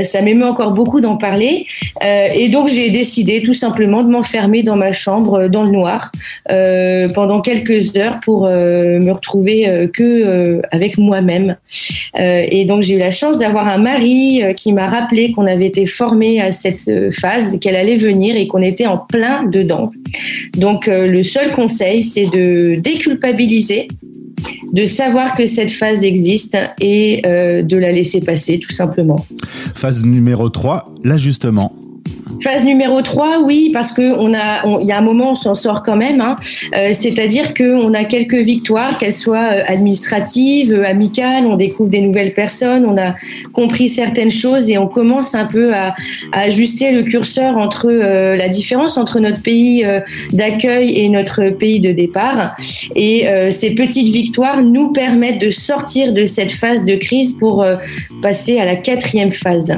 Ça 0.03 0.21
m'émeut 0.21 0.45
encore 0.45 0.71
beaucoup 0.71 1.01
d'en 1.01 1.17
parler 1.17 1.65
et 2.01 2.49
donc 2.49 2.67
j'ai 2.67 2.89
décidé 2.89 3.41
tout 3.41 3.53
simplement 3.53 4.03
de 4.03 4.09
m'enfermer 4.09 4.63
dans 4.63 4.75
ma 4.75 4.91
chambre 4.91 5.47
dans 5.47 5.63
le 5.63 5.71
noir 5.71 6.11
pendant 7.13 7.41
quelques 7.41 7.95
heures 7.97 8.19
pour 8.23 8.47
me 8.47 9.11
retrouver 9.11 9.89
que 9.93 10.61
avec 10.71 10.97
moi-même. 10.97 11.55
Et 12.17 12.65
donc 12.65 12.83
j'ai 12.83 12.95
eu 12.95 12.99
la 12.99 13.11
chance 13.11 13.37
d'avoir 13.37 13.67
un 13.67 13.77
mari 13.77 14.41
qui 14.55 14.73
m'a 14.73 14.87
rappelé 14.87 15.31
qu'on 15.31 15.47
avait 15.47 15.67
été 15.67 15.85
formé 15.85 16.41
à 16.41 16.51
cette 16.51 17.13
phase, 17.13 17.57
qu'elle 17.59 17.75
allait 17.75 17.97
venir 17.97 18.35
et 18.35 18.47
qu'on 18.47 18.61
était 18.61 18.87
en 18.87 18.97
plein 18.97 19.43
dedans. 19.43 19.91
Donc 20.57 20.80
euh, 20.87 21.07
le 21.07 21.23
seul 21.23 21.51
conseil, 21.51 22.01
c'est 22.01 22.25
de 22.25 22.75
déculpabiliser, 22.75 23.87
de 24.73 24.85
savoir 24.85 25.35
que 25.35 25.45
cette 25.45 25.71
phase 25.71 26.03
existe 26.03 26.57
et 26.79 27.21
euh, 27.25 27.61
de 27.61 27.77
la 27.77 27.91
laisser 27.91 28.21
passer 28.21 28.59
tout 28.59 28.71
simplement. 28.71 29.25
Phase 29.75 30.03
numéro 30.03 30.49
3, 30.49 30.95
l'ajustement. 31.03 31.73
Phase 32.41 32.65
numéro 32.65 33.01
3, 33.01 33.41
oui, 33.43 33.69
parce 33.71 33.91
que 33.91 34.01
on 34.17 34.33
a, 34.33 34.79
il 34.81 34.87
y 34.87 34.91
a 34.91 34.97
un 34.97 35.01
moment, 35.01 35.31
on 35.31 35.35
s'en 35.35 35.53
sort 35.53 35.83
quand 35.83 35.95
même. 35.95 36.21
hein. 36.21 36.35
Euh, 36.75 36.89
C'est-à-dire 36.93 37.53
qu'on 37.53 37.93
a 37.93 38.03
quelques 38.03 38.35
victoires, 38.35 38.97
qu'elles 38.97 39.13
soient 39.13 39.51
euh, 39.53 39.63
administratives, 39.67 40.73
euh, 40.73 40.87
amicales, 40.87 41.45
on 41.45 41.55
découvre 41.55 41.89
des 41.89 42.01
nouvelles 42.01 42.33
personnes, 42.33 42.85
on 42.85 42.97
a 42.97 43.15
compris 43.53 43.89
certaines 43.89 44.31
choses 44.31 44.69
et 44.69 44.77
on 44.77 44.87
commence 44.87 45.35
un 45.35 45.45
peu 45.45 45.73
à, 45.73 45.93
ajuster 46.31 46.91
le 46.91 47.03
curseur 47.03 47.57
entre 47.57 47.91
la 47.91 48.49
différence 48.49 48.97
entre 48.97 49.19
notre 49.19 49.41
pays 49.41 49.85
d'accueil 50.31 50.97
et 50.97 51.09
notre 51.09 51.49
pays 51.49 51.79
de 51.79 51.91
départ. 51.91 52.55
Et 52.95 53.25
ces 53.51 53.71
petites 53.71 54.09
victoires 54.09 54.63
nous 54.63 54.91
permettent 54.91 55.41
de 55.41 55.51
sortir 55.51 56.13
de 56.13 56.25
cette 56.25 56.51
phase 56.51 56.85
de 56.85 56.95
crise 56.95 57.33
pour 57.33 57.65
passer 58.21 58.59
à 58.59 58.65
la 58.65 58.75
quatrième 58.75 59.31
phase. 59.31 59.75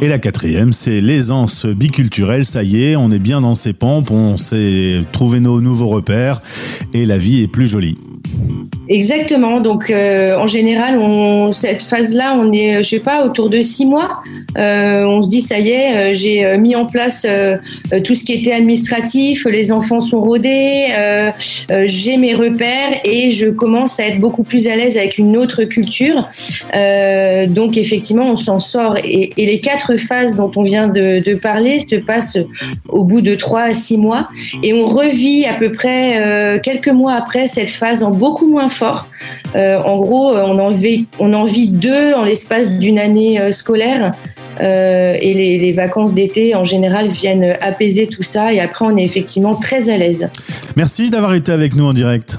Et 0.00 0.08
la 0.08 0.18
quatrième, 0.18 0.72
c'est 0.72 1.00
l'aisance 1.00 1.66
biculturelle. 1.66 2.01
Ça 2.44 2.62
y 2.62 2.84
est, 2.84 2.96
on 2.96 3.10
est 3.10 3.18
bien 3.18 3.40
dans 3.40 3.54
ses 3.54 3.72
pompes, 3.72 4.10
on 4.10 4.36
s'est 4.36 5.00
trouvé 5.12 5.40
nos 5.40 5.60
nouveaux 5.60 5.88
repères 5.88 6.40
et 6.94 7.06
la 7.06 7.18
vie 7.18 7.42
est 7.42 7.48
plus 7.48 7.66
jolie. 7.66 7.98
Exactement. 8.88 9.60
Donc, 9.60 9.90
euh, 9.90 10.36
en 10.36 10.46
général, 10.46 11.00
cette 11.52 11.82
phase-là, 11.82 12.36
on 12.38 12.52
est, 12.52 12.82
je 12.82 12.88
sais 12.88 12.98
pas, 12.98 13.24
autour 13.24 13.48
de 13.48 13.62
six 13.62 13.86
mois. 13.86 14.22
Euh, 14.58 15.04
on 15.04 15.22
se 15.22 15.28
dit, 15.28 15.40
ça 15.40 15.58
y 15.58 15.70
est, 15.70 15.94
euh, 15.94 16.14
j'ai 16.14 16.44
euh, 16.44 16.58
mis 16.58 16.74
en 16.74 16.84
place 16.84 17.24
euh, 17.28 17.56
euh, 17.92 18.00
tout 18.00 18.14
ce 18.14 18.24
qui 18.24 18.32
était 18.32 18.52
administratif. 18.52 19.46
Les 19.46 19.72
enfants 19.72 20.00
sont 20.00 20.20
rodés. 20.20 20.88
euh, 20.94 21.30
euh, 21.70 21.84
j'ai 21.86 22.16
mes 22.16 22.34
repères 22.34 23.00
et 23.04 23.30
je 23.30 23.46
commence 23.46 23.98
à 24.00 24.06
être 24.06 24.18
beaucoup 24.18 24.42
plus 24.42 24.68
à 24.68 24.76
l'aise 24.76 24.96
avec 24.96 25.16
une 25.16 25.36
autre 25.36 25.64
culture. 25.64 26.28
Euh, 26.74 27.46
donc, 27.46 27.76
effectivement, 27.76 28.30
on 28.30 28.36
s'en 28.36 28.58
sort. 28.58 28.96
Et, 29.04 29.32
les 29.36 29.60
quatre 29.60 29.96
phases 29.96 30.36
dont 30.36 30.50
on 30.56 30.62
vient 30.62 30.88
de, 30.88 31.34
parler 31.34 31.78
se 31.78 31.96
passent 31.96 32.38
au 32.88 33.04
bout 33.04 33.20
de 33.20 33.34
trois 33.34 33.62
à 33.62 33.74
six 33.74 33.96
mois 33.96 34.28
et 34.62 34.72
on 34.72 34.86
revit 34.86 35.44
à 35.46 35.54
peu 35.54 35.72
près 35.72 36.20
euh, 36.20 36.58
quelques 36.62 36.88
mois 36.88 37.14
après 37.14 37.46
cette 37.46 37.70
phase 37.70 38.02
beaucoup 38.12 38.48
moins 38.48 38.68
fort. 38.68 39.06
Euh, 39.54 39.78
en 39.82 39.98
gros, 39.98 40.32
euh, 40.32 40.42
on 40.46 40.58
en 40.58 40.70
vit, 40.70 41.06
on 41.18 41.32
en 41.32 41.44
vit 41.44 41.68
deux 41.68 42.14
en 42.14 42.24
l'espace 42.24 42.72
d'une 42.72 42.98
année 42.98 43.40
euh, 43.40 43.52
scolaire. 43.52 44.12
Euh, 44.60 45.16
et 45.20 45.32
les, 45.34 45.58
les 45.58 45.72
vacances 45.72 46.12
d'été, 46.12 46.54
en 46.54 46.64
général, 46.64 47.08
viennent 47.08 47.56
apaiser 47.62 48.06
tout 48.06 48.22
ça. 48.22 48.52
Et 48.52 48.60
après, 48.60 48.84
on 48.84 48.96
est 48.96 49.04
effectivement 49.04 49.54
très 49.54 49.88
à 49.88 49.96
l'aise. 49.96 50.28
Merci 50.76 51.10
d'avoir 51.10 51.34
été 51.34 51.52
avec 51.52 51.74
nous 51.74 51.86
en 51.86 51.92
direct. 51.92 52.38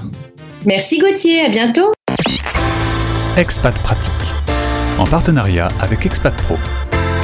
Merci 0.64 0.98
Gauthier, 0.98 1.40
à 1.40 1.48
bientôt. 1.48 1.92
Expat 3.36 3.74
Pratique. 3.80 4.12
En 4.98 5.04
partenariat 5.04 5.68
avec 5.80 6.06
Expat 6.06 6.34
Pro. 6.34 6.54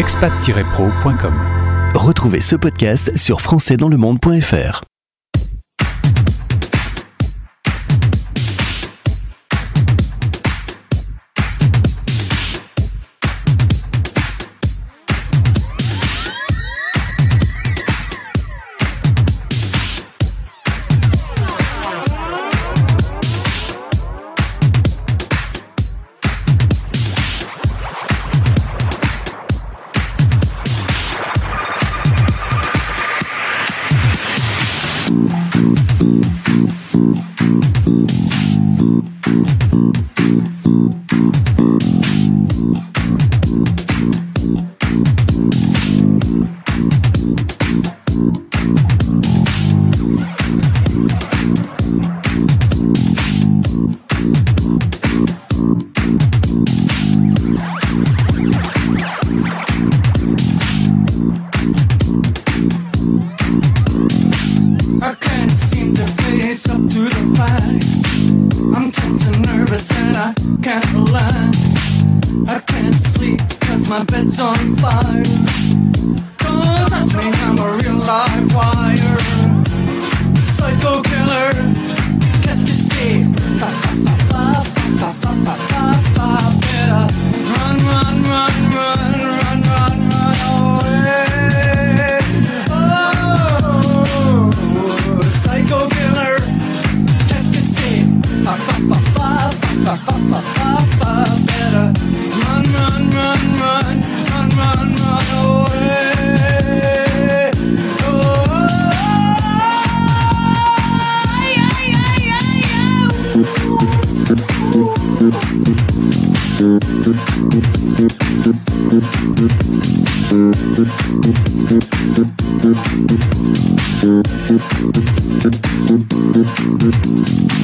expat-pro.com. 0.01 1.34
Retrouvez 1.94 2.40
ce 2.40 2.57
podcast 2.57 3.16
sur 3.16 3.40
françaisdanslemonde.fr. 3.40 4.89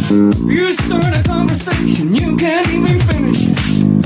You 0.08 0.72
start 0.72 1.16
a 1.16 1.22
conversation, 1.24 2.14
you 2.14 2.36
can't 2.36 2.68
even 2.68 3.00
finish. 3.00 3.40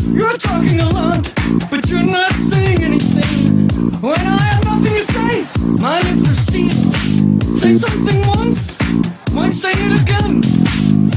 You're 0.06 0.38
talking 0.38 0.80
a 0.80 0.88
lot, 0.88 1.30
but 1.70 1.90
you're 1.90 2.02
not 2.02 2.32
saying 2.32 2.82
anything. 2.82 3.68
When 4.00 4.18
I 4.18 4.38
have 4.38 4.64
nothing 4.64 4.94
to 4.94 5.04
say, 5.12 5.46
my 5.66 6.00
lips 6.00 6.30
are 6.30 6.34
sealed. 6.50 7.42
Say 7.60 7.74
something 7.76 8.26
once, 8.28 8.78
might 9.34 9.52
say 9.52 9.72
it 9.72 10.00
again. 10.00 11.09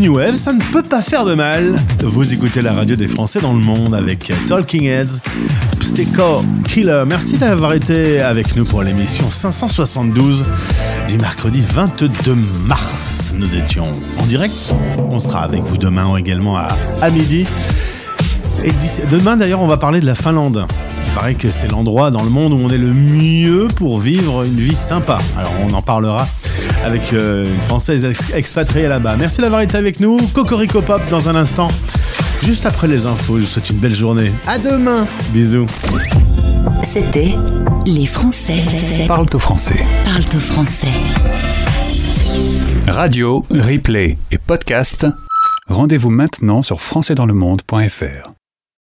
New 0.00 0.16
Wave, 0.16 0.36
ça 0.36 0.54
ne 0.54 0.62
peut 0.72 0.82
pas 0.82 1.02
faire 1.02 1.26
de 1.26 1.34
mal. 1.34 1.76
Vous 1.98 2.32
écoutez 2.32 2.62
la 2.62 2.72
radio 2.72 2.96
des 2.96 3.06
Français 3.06 3.38
dans 3.42 3.52
le 3.52 3.58
monde 3.58 3.94
avec 3.94 4.32
Talking 4.48 4.84
Heads, 4.84 5.20
Psycho 5.78 6.40
Killer. 6.64 7.04
Merci 7.06 7.36
d'avoir 7.36 7.74
été 7.74 8.22
avec 8.22 8.56
nous 8.56 8.64
pour 8.64 8.82
l'émission 8.82 9.28
572 9.28 10.46
du 11.06 11.18
mercredi 11.18 11.60
22 11.60 12.08
mars. 12.64 13.34
Nous 13.36 13.54
étions 13.54 13.88
en 14.18 14.24
direct. 14.24 14.74
On 15.10 15.20
sera 15.20 15.42
avec 15.42 15.64
vous 15.64 15.76
demain 15.76 16.16
également 16.16 16.56
à, 16.56 17.10
midi. 17.10 17.44
Demain 19.10 19.36
d'ailleurs 19.36 19.60
on 19.60 19.66
va 19.66 19.76
parler 19.76 20.00
de 20.00 20.06
la 20.06 20.14
Finlande, 20.14 20.66
parce 20.88 21.02
qu'il 21.02 21.12
paraît 21.12 21.34
que 21.34 21.50
c'est 21.50 21.68
l'endroit 21.68 22.10
dans 22.10 22.22
le 22.22 22.30
monde 22.30 22.54
où 22.54 22.56
on 22.56 22.70
est 22.70 22.78
le 22.78 22.94
mieux 22.94 23.68
pour 23.76 23.98
vivre 23.98 24.44
une 24.44 24.60
vie 24.60 24.74
sympa. 24.74 25.18
Alors 25.36 25.52
on 25.68 25.74
en 25.74 25.82
parlera 25.82 26.26
avec 26.84 27.12
euh, 27.12 27.54
une 27.54 27.62
Française 27.62 28.04
ex- 28.04 28.32
expatriée 28.34 28.88
là-bas. 28.88 29.16
Merci 29.18 29.40
d'avoir 29.40 29.60
été 29.60 29.76
avec 29.76 30.00
nous. 30.00 30.18
Cocorico 30.32 30.82
Pop 30.82 31.02
dans 31.10 31.28
un 31.28 31.36
instant. 31.36 31.68
Juste 32.42 32.64
après 32.66 32.88
les 32.88 33.06
infos, 33.06 33.38
je 33.38 33.44
vous 33.44 33.48
souhaite 33.50 33.70
une 33.70 33.76
belle 33.78 33.94
journée. 33.94 34.30
À 34.46 34.58
demain. 34.58 35.06
Bisous. 35.32 35.66
C'était 36.82 37.34
Les 37.86 38.06
Français 38.06 38.62
Parle 39.06 39.26
au 39.32 39.38
français. 39.38 39.84
parlent 40.06 40.24
au 40.36 40.40
français. 40.40 40.88
Radio, 42.88 43.44
replay 43.50 44.16
et 44.30 44.38
podcast. 44.38 45.06
Rendez-vous 45.68 46.10
maintenant 46.10 46.62
sur 46.62 46.80
françaisdanslemonde.fr. 46.80 48.39